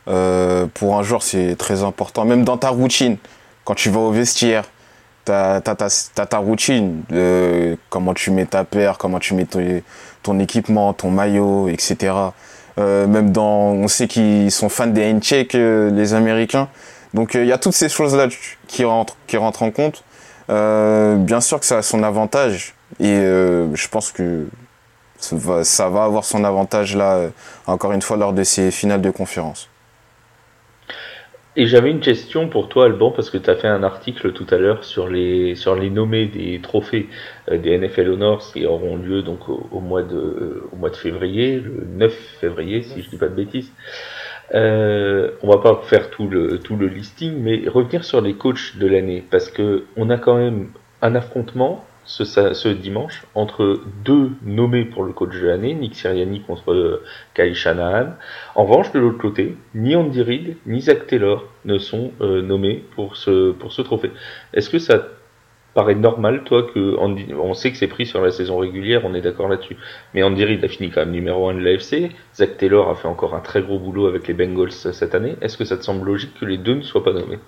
Euh, 0.08 0.68
pour 0.74 0.98
un 0.98 1.04
joueur, 1.04 1.22
c'est 1.22 1.56
très 1.56 1.84
important. 1.84 2.26
Même 2.26 2.44
dans 2.44 2.58
ta 2.58 2.70
routine, 2.70 3.18
quand 3.64 3.76
tu 3.76 3.90
vas 3.90 4.00
au 4.00 4.12
vestiaire, 4.12 4.66
tu 5.26 5.32
as, 5.32 5.62
ta 5.62 6.38
routine. 6.38 7.04
Euh, 7.12 7.76
comment 7.90 8.14
tu 8.14 8.32
mets 8.32 8.46
ta 8.46 8.64
paire, 8.64 8.98
comment 8.98 9.20
tu 9.20 9.34
mets 9.34 9.48
ton, 10.24 10.40
équipement, 10.40 10.94
ton 10.94 11.12
maillot, 11.12 11.68
etc. 11.70 12.14
Euh, 12.78 13.08
même 13.08 13.32
dans, 13.32 13.72
on 13.72 13.88
sait 13.88 14.08
qu'ils 14.08 14.52
sont 14.52 14.70
fans 14.70 14.88
des 14.88 15.12
handshakes, 15.12 15.54
les 15.54 16.14
Américains. 16.14 16.68
Donc 17.14 17.34
il 17.36 17.46
y 17.46 17.54
a 17.54 17.58
toutes 17.58 17.74
ces 17.74 17.90
choses-là 17.90 18.28
qui 18.68 18.84
rentrent, 18.84 19.16
qui 19.28 19.38
rentrent 19.38 19.64
en 19.64 19.72
compte. 19.72 20.04
bien 20.48 21.42
sûr 21.42 21.60
que 21.60 21.66
ça 21.66 21.78
a 21.78 21.82
son 21.82 22.04
avantage. 22.04 22.74
Et 23.00 23.16
je 23.16 23.88
pense 23.88 24.12
que 24.12 24.46
ça 25.20 25.90
va, 25.90 26.04
avoir 26.04 26.24
son 26.24 26.44
avantage 26.44 26.96
là, 26.96 27.16
euh, 27.16 27.30
encore 27.68 27.92
une 27.92 28.02
fois, 28.02 28.18
lors 28.18 28.34
de 28.34 28.44
ces 28.44 28.72
finales 28.72 29.02
de 29.02 29.10
conférence. 29.10 29.70
Et 31.58 31.68
j'avais 31.68 31.90
une 31.90 32.02
question 32.02 32.50
pour 32.50 32.68
toi, 32.68 32.86
Alban, 32.86 33.12
parce 33.12 33.30
que 33.30 33.38
tu 33.38 33.50
as 33.50 33.56
fait 33.56 33.70
un 33.70 33.84
article 33.84 34.34
tout 34.34 34.46
à 34.50 34.58
l'heure 34.58 34.84
sur 34.84 35.08
les, 35.08 35.56
sur 35.56 35.76
les 35.76 35.90
nommés 35.90 36.26
des 36.26 36.60
trophées 36.62 37.08
euh, 37.50 37.58
des 37.58 37.78
NFL 37.78 38.10
Honors 38.10 38.52
qui 38.52 38.66
auront 38.66 38.98
lieu 38.98 39.22
donc 39.22 39.48
au, 39.48 39.80
mois, 39.80 40.04
de, 40.04 40.18
euh, 40.18 40.70
au 40.74 40.76
mois 40.76 40.90
de 40.90 40.98
février, 40.98 41.62
le 41.62 41.88
9 41.96 42.14
février, 42.42 42.82
si 42.82 43.02
je 43.02 43.10
dis 43.10 43.18
pas 43.18 43.30
de 43.30 43.36
bêtises. 43.36 43.72
Euh, 44.54 45.32
on 45.44 45.48
va 45.48 45.60
pas 45.60 45.82
faire 45.86 46.10
tout 46.10 46.28
le, 46.28 46.60
tout 46.60 46.76
le 46.76 46.88
listing, 46.88 47.40
mais 47.42 47.64
revenir 47.70 48.04
sur 48.04 48.20
les 48.20 48.34
coachs 48.34 48.78
de 48.78 48.88
l'année, 48.88 49.24
parce 49.32 49.50
que 49.50 49.86
on 49.96 50.10
a 50.10 50.18
quand 50.18 50.36
même 50.36 50.72
un 51.02 51.16
affrontement 51.16 51.86
ce, 52.06 52.68
dimanche 52.70 53.26
entre 53.36 53.82
deux 54.04 54.32
nommés 54.44 54.86
pour 54.86 55.04
le 55.04 55.14
coach 55.14 55.34
de 55.34 55.48
l'année, 55.48 55.74
Nick 55.74 55.96
Siriani 55.96 56.42
contre 56.42 56.72
euh, 56.72 57.04
Kyle 57.34 57.56
Shanahan. 57.56 58.14
En 58.56 58.66
revanche, 58.66 58.92
de 58.92 59.00
l'autre 59.00 59.18
côté, 59.18 59.58
ni 59.74 59.96
Andy 59.96 60.22
Reid 60.22 60.58
ni 60.66 60.82
Zach 60.82 61.08
Taylor 61.08 61.46
ne 61.66 61.78
sont 61.78 62.12
euh, 62.22 62.42
nommés 62.42 62.84
pour 62.96 63.18
ce, 63.18 63.82
trophée. 63.82 64.12
Est-ce 64.54 64.70
que 64.70 64.80
ça 64.80 65.08
paraît 65.74 65.96
normal, 65.96 66.44
toi, 66.46 66.64
que 66.64 66.96
on 66.98 67.54
sait 67.54 67.72
que 67.72 67.78
c'est 67.78 67.88
pris 67.88 68.06
sur 68.06 68.22
la 68.22 68.32
saison 68.32 68.58
régulière, 68.58 69.02
on 69.04 69.14
est 69.14 69.22
d'accord 69.22 69.50
là-dessus, 69.50 69.76
mais 70.14 70.24
Andy 70.24 70.46
Reid 70.46 70.64
a 70.64 70.70
fini 70.70 70.90
quand 70.90 71.02
même 71.02 71.12
numéro 71.12 71.50
1 71.50 71.56
de 71.56 71.60
l'AFC, 71.60 72.12
Zach 72.34 72.58
Taylor 72.58 72.90
a 72.90 72.96
fait 72.96 73.10
encore 73.10 73.36
un 73.36 73.42
très 73.42 73.62
gros 73.62 73.78
boulot 73.78 74.08
avec 74.08 74.28
les 74.28 74.34
Bengals 74.34 74.72
cette 74.72 75.16
année. 75.16 75.36
Est-ce 75.42 75.58
que 75.58 75.66
ça 75.66 75.76
te 75.76 75.84
semble 75.84 76.06
logique 76.06 76.40
que 76.40 76.46
les 76.46 76.58
deux 76.58 76.76
ne 76.76 76.82
soient 76.82 77.04
pas 77.04 77.12
nommés? 77.12 77.40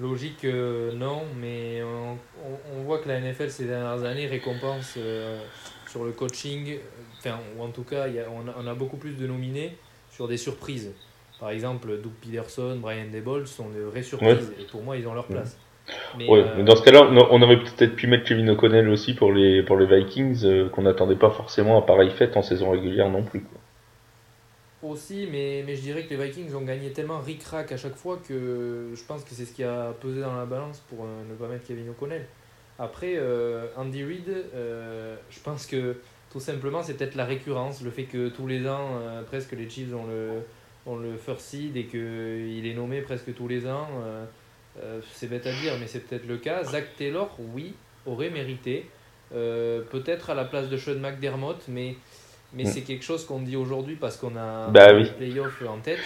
Logique, 0.00 0.44
euh, 0.44 0.92
non, 0.92 1.22
mais 1.40 1.82
on, 1.82 2.82
voit 2.82 2.98
que 2.98 3.08
la 3.08 3.20
NFL 3.20 3.50
ces 3.50 3.64
dernières 3.64 4.04
années 4.04 4.26
récompense 4.26 4.94
euh, 4.96 5.40
sur 5.88 6.04
le 6.04 6.12
coaching, 6.12 6.78
enfin, 7.18 7.38
ou 7.56 7.62
en 7.64 7.68
tout 7.68 7.82
cas, 7.82 8.06
y 8.06 8.20
a, 8.20 8.26
on, 8.30 8.66
a, 8.66 8.74
beaucoup 8.74 8.96
plus 8.96 9.18
de 9.18 9.26
nominés 9.26 9.76
sur 10.12 10.28
des 10.28 10.36
surprises. 10.36 10.94
Par 11.40 11.50
exemple, 11.50 11.88
Doug 12.00 12.12
Peterson, 12.22 12.78
Brian 12.80 13.06
Debol 13.12 13.48
sont 13.48 13.70
de 13.70 13.80
vraies 13.80 14.04
surprises, 14.04 14.52
et 14.60 14.64
pour 14.64 14.82
moi, 14.82 14.96
ils 14.96 15.08
ont 15.08 15.14
leur 15.14 15.26
place. 15.26 15.58
Mais, 16.16 16.28
euh, 16.30 16.62
dans 16.62 16.76
ce 16.76 16.82
cas-là, 16.82 17.08
on 17.30 17.42
aurait 17.42 17.58
peut-être 17.58 17.96
pu 17.96 18.06
mettre 18.06 18.24
Kevin 18.24 18.50
O'Connell 18.50 18.88
aussi 18.90 19.14
pour 19.14 19.32
les, 19.32 19.64
pour 19.64 19.76
les 19.76 19.86
Vikings, 19.86 20.68
qu'on 20.70 20.82
n'attendait 20.82 21.16
pas 21.16 21.30
forcément 21.30 21.76
à 21.76 21.82
pareille 21.84 22.10
fête 22.10 22.36
en 22.36 22.42
saison 22.42 22.70
régulière 22.70 23.08
non 23.10 23.24
plus. 23.24 23.44
Aussi, 24.80 25.26
mais, 25.30 25.64
mais 25.66 25.74
je 25.74 25.80
dirais 25.80 26.04
que 26.04 26.14
les 26.14 26.24
Vikings 26.24 26.54
ont 26.54 26.60
gagné 26.60 26.92
tellement 26.92 27.18
ric-rac 27.18 27.72
à 27.72 27.76
chaque 27.76 27.96
fois 27.96 28.16
que 28.28 28.92
je 28.94 29.02
pense 29.02 29.24
que 29.24 29.30
c'est 29.34 29.44
ce 29.44 29.52
qui 29.52 29.64
a 29.64 29.92
pesé 30.00 30.20
dans 30.20 30.36
la 30.36 30.46
balance 30.46 30.78
pour 30.88 31.04
euh, 31.04 31.24
ne 31.28 31.34
pas 31.34 31.48
mettre 31.48 31.66
Kevin 31.66 31.88
O'Connell. 31.90 32.24
Après, 32.78 33.14
euh, 33.16 33.66
Andy 33.76 34.04
Reid, 34.04 34.28
euh, 34.28 35.16
je 35.30 35.40
pense 35.40 35.66
que 35.66 35.96
tout 36.30 36.38
simplement 36.38 36.80
c'est 36.84 36.94
peut-être 36.94 37.16
la 37.16 37.24
récurrence, 37.24 37.82
le 37.82 37.90
fait 37.90 38.04
que 38.04 38.28
tous 38.28 38.46
les 38.46 38.68
ans, 38.68 39.00
presque 39.26 39.50
les 39.52 39.68
Chiefs 39.68 39.92
ont 39.94 40.06
le, 40.06 40.42
ont 40.86 40.96
le 40.96 41.16
first 41.16 41.40
seed 41.40 41.76
et 41.76 41.86
qu'il 41.86 42.64
est 42.64 42.74
nommé 42.74 43.00
presque 43.00 43.34
tous 43.34 43.48
les 43.48 43.66
ans. 43.66 43.88
c'est 45.10 45.26
bête 45.26 45.46
à 45.46 45.52
dire, 45.52 45.72
mais 45.80 45.86
c'est 45.88 46.00
peut-être 46.00 46.26
le 46.26 46.36
cas. 46.36 46.62
Zach 46.64 46.84
Taylor, 46.96 47.34
oui, 47.54 47.72
aurait 48.04 48.28
mérité. 48.28 48.86
peut-être 49.30 50.28
à 50.28 50.34
la 50.34 50.44
place 50.44 50.68
de 50.68 50.76
Sean 50.76 50.96
McDermott, 50.96 51.64
mais 51.66 51.96
mais 52.52 52.64
mm. 52.64 52.66
c'est 52.66 52.80
quelque 52.80 53.04
chose 53.04 53.24
qu'on 53.24 53.40
dit 53.40 53.56
aujourd'hui 53.56 53.96
parce 53.96 54.16
qu'on 54.16 54.36
a 54.36 54.68
bah, 54.68 54.92
les 54.92 55.06
playoffs 55.06 55.62
en 55.68 55.78
tête. 55.78 55.98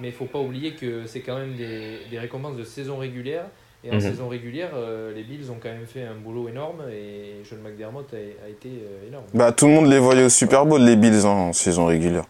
Mais 0.00 0.08
il 0.08 0.14
faut 0.14 0.26
pas 0.26 0.38
oublier 0.38 0.72
que 0.72 1.06
c'est 1.06 1.20
quand 1.20 1.36
même 1.36 1.56
des, 1.56 1.98
des, 2.08 2.18
récompenses 2.18 2.56
de 2.56 2.64
saison 2.64 2.98
régulière. 2.98 3.44
Et 3.84 3.90
en 3.90 3.94
mm-hmm. 3.94 4.00
saison 4.00 4.28
régulière, 4.28 4.70
euh, 4.74 5.14
les 5.14 5.22
Bills 5.22 5.50
ont 5.50 5.58
quand 5.62 5.68
même 5.68 5.86
fait 5.86 6.02
un 6.02 6.14
boulot 6.14 6.48
énorme 6.48 6.82
et 6.92 7.44
John 7.48 7.60
McDermott 7.60 8.12
a, 8.12 8.16
a 8.16 8.48
été 8.48 8.68
euh, 8.68 9.08
énorme. 9.08 9.24
Bah, 9.34 9.52
tout 9.52 9.66
le 9.66 9.72
monde 9.72 9.86
les 9.86 10.00
voyait 10.00 10.24
au 10.24 10.28
Super 10.28 10.66
Bowl, 10.66 10.80
les 10.82 10.96
Bills, 10.96 11.24
hein, 11.24 11.28
en 11.28 11.52
saison 11.52 11.86
régulière. 11.86 12.24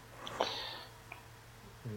Mm. 1.85 1.89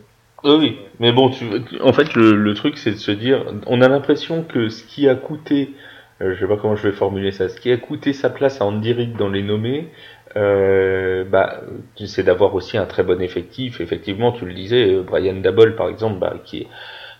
Oui, 0.44 0.78
mais 1.00 1.12
bon, 1.12 1.30
tu, 1.30 1.44
en 1.82 1.92
fait, 1.92 2.14
le, 2.14 2.34
le 2.34 2.54
truc, 2.54 2.78
c'est 2.78 2.92
de 2.92 2.96
se 2.96 3.10
dire, 3.10 3.44
on 3.66 3.82
a 3.82 3.88
l'impression 3.88 4.42
que 4.42 4.70
ce 4.70 4.84
qui 4.84 5.06
a 5.06 5.14
coûté, 5.14 5.74
euh, 6.22 6.34
je 6.34 6.40
sais 6.40 6.48
pas 6.48 6.56
comment 6.56 6.76
je 6.76 6.88
vais 6.88 6.94
formuler 6.94 7.30
ça, 7.30 7.50
ce 7.50 7.60
qui 7.60 7.70
a 7.70 7.76
coûté 7.76 8.14
sa 8.14 8.30
place 8.30 8.60
à 8.62 8.64
Andy 8.64 8.94
Reid 8.94 9.16
dans 9.16 9.28
les 9.28 9.42
nommés, 9.42 9.88
euh, 10.36 11.24
bah, 11.24 11.60
c'est 12.06 12.22
d'avoir 12.22 12.54
aussi 12.54 12.78
un 12.78 12.86
très 12.86 13.02
bon 13.02 13.20
effectif. 13.20 13.80
Effectivement, 13.80 14.32
tu 14.32 14.46
le 14.46 14.54
disais, 14.54 14.94
euh, 14.94 15.02
Brian 15.02 15.34
Dabble 15.34 15.76
par 15.76 15.88
exemple, 15.88 16.18
bah, 16.18 16.34
qui 16.44 16.66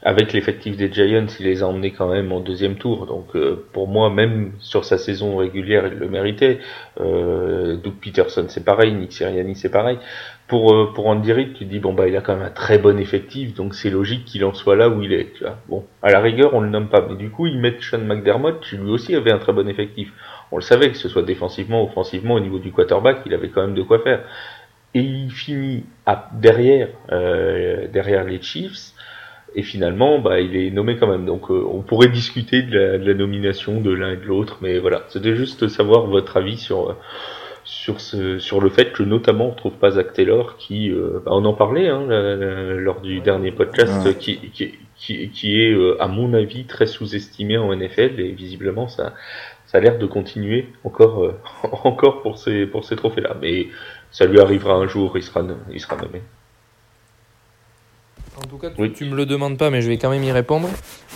avec 0.05 0.33
l'effectif 0.33 0.77
des 0.77 0.93
Giants, 0.93 1.27
il 1.39 1.47
les 1.47 1.63
a 1.63 1.69
emmenés 1.69 1.93
quand 1.93 2.09
même 2.09 2.33
en 2.33 2.41
deuxième 2.41 2.75
tour. 2.75 3.07
Donc 3.07 3.37
euh, 3.37 3.65
pour 3.73 3.87
moi, 3.87 4.11
même 4.11 4.53
sur 4.59 4.85
sa 4.85 4.99
saison 4.99 5.37
régulière, 5.37 5.87
il 5.87 5.99
le 5.99 6.09
méritait. 6.09 6.59
Euh, 7.01 7.77
Doug 7.77 7.95
Peterson, 8.01 8.47
c'est 8.49 8.65
pareil. 8.65 8.93
Nick 8.95 9.13
Sirianni, 9.13 9.55
c'est 9.55 9.71
pareil. 9.71 9.99
Pour 10.49 10.75
euh, 10.75 10.93
pour 10.93 11.07
Andy 11.07 11.33
Reid, 11.33 11.55
tu 11.55 11.65
dis 11.65 11.79
bon 11.79 11.95
bah 11.95 12.09
il 12.09 12.17
a 12.17 12.21
quand 12.21 12.35
même 12.35 12.45
un 12.47 12.51
très 12.51 12.79
bon 12.79 12.99
effectif, 12.99 13.55
donc 13.55 13.75
c'est 13.75 13.91
logique 13.91 14.25
qu'il 14.25 14.45
en 14.45 14.53
soit 14.53 14.75
là 14.75 14.89
où 14.89 15.03
il 15.03 15.13
est. 15.13 15.33
Tu 15.35 15.45
vois. 15.45 15.57
Bon, 15.69 15.85
à 16.03 16.11
la 16.11 16.21
rigueur, 16.21 16.53
on 16.55 16.61
le 16.61 16.69
nomme 16.69 16.89
pas, 16.89 17.07
mais 17.09 17.15
du 17.15 17.31
coup 17.31 17.47
ils 17.47 17.59
mettent 17.59 17.81
Sean 17.81 18.01
McDermott, 18.01 18.61
qui 18.61 18.77
lui 18.77 18.91
aussi 18.91 19.15
avait 19.15 19.33
un 19.33 19.39
très 19.39 19.53
bon 19.53 19.69
effectif 19.69 20.13
on 20.53 20.57
le 20.57 20.63
savait, 20.63 20.91
que 20.91 20.99
ce 20.99 21.09
soit 21.09 21.23
défensivement, 21.23 21.83
offensivement, 21.83 22.35
au 22.35 22.41
niveau 22.41 22.59
du 22.59 22.71
quarterback, 22.71 23.23
il 23.27 23.35
avait 23.35 23.49
quand 23.49 23.63
même 23.63 23.75
de 23.75 23.83
quoi 23.83 23.99
faire. 24.01 24.23
Et 24.95 25.01
il 25.01 25.31
finit 25.31 25.85
derrière, 26.35 26.89
euh, 27.11 27.89
derrière 27.89 28.25
les 28.25 28.41
Chiefs, 28.41 28.93
et 29.55 29.63
finalement, 29.63 30.19
bah, 30.19 30.41
il 30.41 30.55
est 30.55 30.71
nommé 30.71 30.99
quand 30.99 31.07
même. 31.07 31.25
Donc, 31.25 31.51
euh, 31.51 31.65
on 31.71 31.81
pourrait 31.81 32.09
discuter 32.09 32.63
de 32.63 32.79
la, 32.79 33.15
nomination 33.15 33.81
de 33.81 33.91
l'un 33.91 34.13
et 34.13 34.17
de 34.17 34.25
l'autre, 34.25 34.59
mais 34.61 34.79
voilà, 34.79 35.05
c'était 35.09 35.35
juste 35.35 35.69
savoir 35.69 36.07
votre 36.07 36.37
avis 36.37 36.59
sur 36.59 36.97
sur 37.73 38.01
ce 38.01 38.39
sur 38.39 38.61
le 38.61 38.69
fait 38.69 38.93
que 38.93 39.03
notamment 39.03 39.49
on 39.49 39.55
trouve 39.55 39.73
pas 39.73 39.93
Zach 39.93 40.13
Taylor 40.13 40.57
qui, 40.57 40.91
euh, 40.91 41.21
bah, 41.25 41.33
on 41.35 41.45
en 41.45 41.55
parlait 41.55 41.89
hein, 41.89 42.07
lors 42.07 43.01
du 43.01 43.21
dernier 43.21 43.51
podcast, 43.51 44.19
qui, 44.19 44.39
qui 44.51 44.75
qui, 44.97 45.31
qui 45.31 45.61
est 45.61 45.75
à 45.99 46.07
mon 46.07 46.33
avis 46.35 46.65
très 46.65 46.87
sous-estimé 46.87 47.57
en 47.59 47.75
NFL 47.75 48.21
et 48.21 48.31
visiblement 48.33 48.87
ça 48.89 49.15
ça 49.73 49.79
a 49.79 49.81
l'air 49.81 49.99
de 49.99 50.05
continuer 50.05 50.69
encore, 50.85 51.25
euh, 51.25 51.41
encore 51.85 52.21
pour 52.21 52.37
ces, 52.37 52.67
pour 52.67 52.85
ces 52.85 52.95
trophées-là. 52.95 53.37
Mais 53.41 53.69
ça 54.11 54.27
lui 54.27 54.39
arrivera 54.39 54.75
un 54.75 54.87
jour, 54.87 55.17
il 55.17 55.23
sera, 55.23 55.43
il 55.73 55.81
sera 55.81 55.97
nommé. 55.97 56.21
En 58.37 58.47
tout 58.47 58.59
cas, 58.59 58.69
tu, 58.71 59.05
ne 59.05 59.11
me 59.11 59.17
le 59.17 59.25
demandes 59.25 59.57
pas, 59.57 59.71
mais 59.71 59.81
je 59.81 59.89
vais 59.89 59.97
quand 59.97 60.11
même 60.11 60.25
y 60.25 60.33
répondre. 60.33 60.69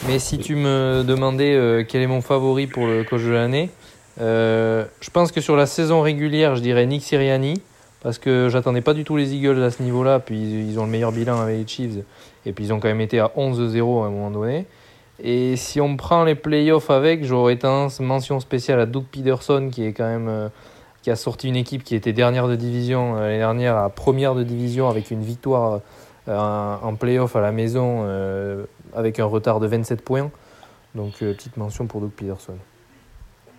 Mais 0.06 0.18
si 0.18 0.38
tu 0.38 0.54
me 0.54 1.02
demandais 1.06 1.54
euh, 1.54 1.84
quel 1.86 2.00
est 2.00 2.06
mon 2.06 2.22
favori 2.22 2.66
pour 2.66 2.86
le 2.86 3.04
coach 3.04 3.22
de 3.22 3.30
l'année, 3.30 3.70
euh, 4.20 4.84
je 5.00 5.10
pense 5.10 5.32
que 5.32 5.40
sur 5.40 5.56
la 5.56 5.66
saison 5.66 6.00
régulière, 6.00 6.56
je 6.56 6.62
dirais 6.62 6.86
Nick 6.86 7.02
Siriani, 7.02 7.60
parce 8.02 8.18
que 8.18 8.48
j'attendais 8.50 8.80
pas 8.80 8.94
du 8.94 9.04
tout 9.04 9.16
les 9.16 9.34
Eagles 9.34 9.62
à 9.62 9.70
ce 9.70 9.82
niveau-là, 9.82 10.20
puis 10.20 10.38
ils 10.38 10.78
ont 10.78 10.84
le 10.84 10.90
meilleur 10.90 11.12
bilan 11.12 11.40
avec 11.40 11.58
les 11.58 11.66
Chiefs, 11.66 12.04
et 12.44 12.52
puis 12.52 12.64
ils 12.64 12.72
ont 12.72 12.80
quand 12.80 12.88
même 12.88 13.00
été 13.00 13.18
à 13.18 13.32
11-0 13.36 14.04
à 14.04 14.06
un 14.06 14.10
moment 14.10 14.30
donné. 14.30 14.66
Et 15.22 15.56
si 15.56 15.80
on 15.80 15.96
prend 15.96 16.24
les 16.24 16.34
playoffs 16.34 16.90
avec, 16.90 17.24
j'aurais 17.24 17.56
tendance 17.56 18.00
mention 18.00 18.38
spéciale 18.40 18.80
à 18.80 18.86
Doug 18.86 19.04
Peterson 19.10 19.70
qui 19.72 19.84
est 19.84 19.94
quand 19.94 20.06
même 20.06 20.28
euh, 20.28 20.48
qui 21.02 21.10
a 21.10 21.16
sorti 21.16 21.48
une 21.48 21.56
équipe 21.56 21.84
qui 21.84 21.94
était 21.94 22.12
dernière 22.12 22.48
de 22.48 22.56
division 22.56 23.14
l'année 23.14 23.38
dernière 23.38 23.76
à 23.76 23.88
première 23.88 24.34
de 24.34 24.42
division 24.42 24.90
avec 24.90 25.10
une 25.10 25.22
victoire 25.22 25.80
en 26.28 26.94
playoff 26.96 27.36
à 27.36 27.40
la 27.40 27.52
maison 27.52 28.04
avec 28.92 29.20
un 29.20 29.24
retard 29.24 29.60
de 29.60 29.68
27 29.68 30.02
points. 30.02 30.30
Donc 30.96 31.20
petite 31.20 31.56
mention 31.56 31.86
pour 31.86 32.00
Doug 32.00 32.10
Peterson. 32.10 32.56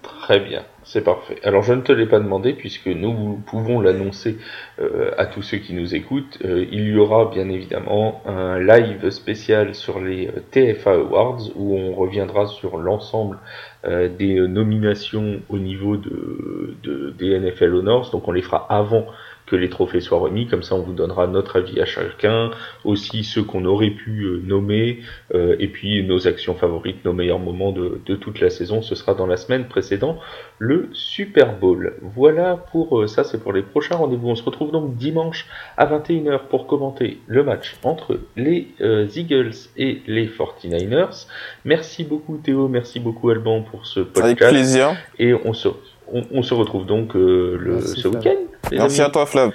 Très 0.02 0.40
bien, 0.40 0.64
c'est 0.84 1.04
parfait. 1.04 1.38
Alors 1.44 1.64
je 1.64 1.74
ne 1.74 1.82
te 1.82 1.92
l'ai 1.92 2.06
pas 2.06 2.20
demandé 2.20 2.54
puisque 2.54 2.88
nous 2.88 3.42
pouvons 3.46 3.80
l'annoncer 3.80 4.38
euh, 4.80 5.12
à 5.18 5.26
tous 5.26 5.42
ceux 5.42 5.58
qui 5.58 5.74
nous 5.74 5.96
écoutent. 5.96 6.38
Euh, 6.46 6.66
il 6.72 6.88
y 6.90 6.98
aura 6.98 7.32
bien 7.32 7.50
évidemment 7.50 8.22
un 8.26 8.60
live 8.60 9.10
spécial 9.10 9.74
sur 9.74 10.00
les 10.00 10.28
euh, 10.28 10.42
TFA 10.52 10.94
Awards 10.94 11.50
où 11.56 11.76
on 11.76 11.94
reviendra 11.94 12.46
sur 12.46 12.78
l'ensemble 12.78 13.40
des 13.88 14.36
nominations 14.36 15.40
au 15.48 15.60
niveau 15.60 15.96
de, 15.96 16.76
de, 16.84 17.12
des 17.12 17.40
NFL 17.40 17.74
Honors. 17.74 18.12
Donc 18.12 18.28
on 18.28 18.34
les 18.34 18.42
fera 18.42 18.66
avant 18.70 19.06
que 19.48 19.56
les 19.56 19.70
trophées 19.70 20.02
soient 20.02 20.20
remis. 20.20 20.46
Comme 20.46 20.62
ça, 20.62 20.76
on 20.76 20.82
vous 20.82 20.94
donnera 20.94 21.26
notre 21.26 21.58
avis 21.58 21.80
à 21.82 21.86
chacun, 21.86 22.52
aussi 22.84 23.24
ceux 23.24 23.44
qu'on 23.44 23.66
aurait 23.66 23.90
pu 23.90 24.24
euh, 24.24 24.42
nommer, 24.46 25.00
euh, 25.34 25.56
et 25.58 25.68
puis 25.68 26.04
nos 26.04 26.28
actions 26.28 26.54
favorites, 26.54 27.04
nos 27.06 27.14
meilleurs 27.14 27.40
moments 27.40 27.72
de, 27.72 28.16
toute 28.16 28.40
la 28.40 28.50
saison. 28.50 28.82
Ce 28.82 28.94
sera 28.94 29.14
dans 29.14 29.26
la 29.26 29.38
semaine 29.38 29.68
précédente, 29.68 30.20
le 30.60 30.90
Super 30.92 31.58
Bowl. 31.58 31.94
Voilà 32.02 32.58
pour 32.58 33.00
euh, 33.00 33.08
ça, 33.08 33.24
c'est 33.24 33.42
pour 33.42 33.54
les 33.54 33.62
prochains 33.64 33.96
rendez-vous. 33.96 34.28
On 34.28 34.36
se 34.36 34.44
retrouve 34.44 34.72
donc 34.72 34.96
dimanche 34.96 35.48
à 35.78 35.86
21h 35.86 36.48
pour 36.50 36.68
commenter 36.68 37.20
le 37.28 37.44
match 37.44 37.78
entre 37.84 38.20
les 38.36 38.68
Eagles 39.16 39.54
et 39.78 40.02
les 40.08 40.28
49ers. 40.28 41.28
Merci 41.64 42.04
beaucoup 42.04 42.38
Théo, 42.38 42.68
merci 42.68 43.00
beaucoup 43.00 43.30
Alban 43.30 43.62
pour 43.62 43.86
ce 43.86 44.02
podcast. 44.02 44.26
Avec 44.26 44.38
plaisir. 44.40 44.96
Et 45.20 45.34
on 45.34 45.54
se, 45.54 45.70
on, 46.12 46.43
se 46.43 46.54
retrouve 46.54 46.86
donc 46.86 47.13
le, 47.13 47.82
ce 47.82 48.08
week-end. 48.08 48.36
Merci 48.72 49.02
à 49.02 49.10
toi, 49.10 49.26
Flav. 49.26 49.52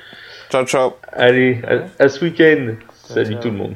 Ciao, 0.50 0.66
ciao. 0.66 0.92
Allez, 1.12 1.60
à, 1.98 2.08
ce 2.08 2.24
week-end. 2.24 2.74
Salut 2.92 3.36
tout 3.36 3.48
le 3.48 3.56
monde. 3.56 3.74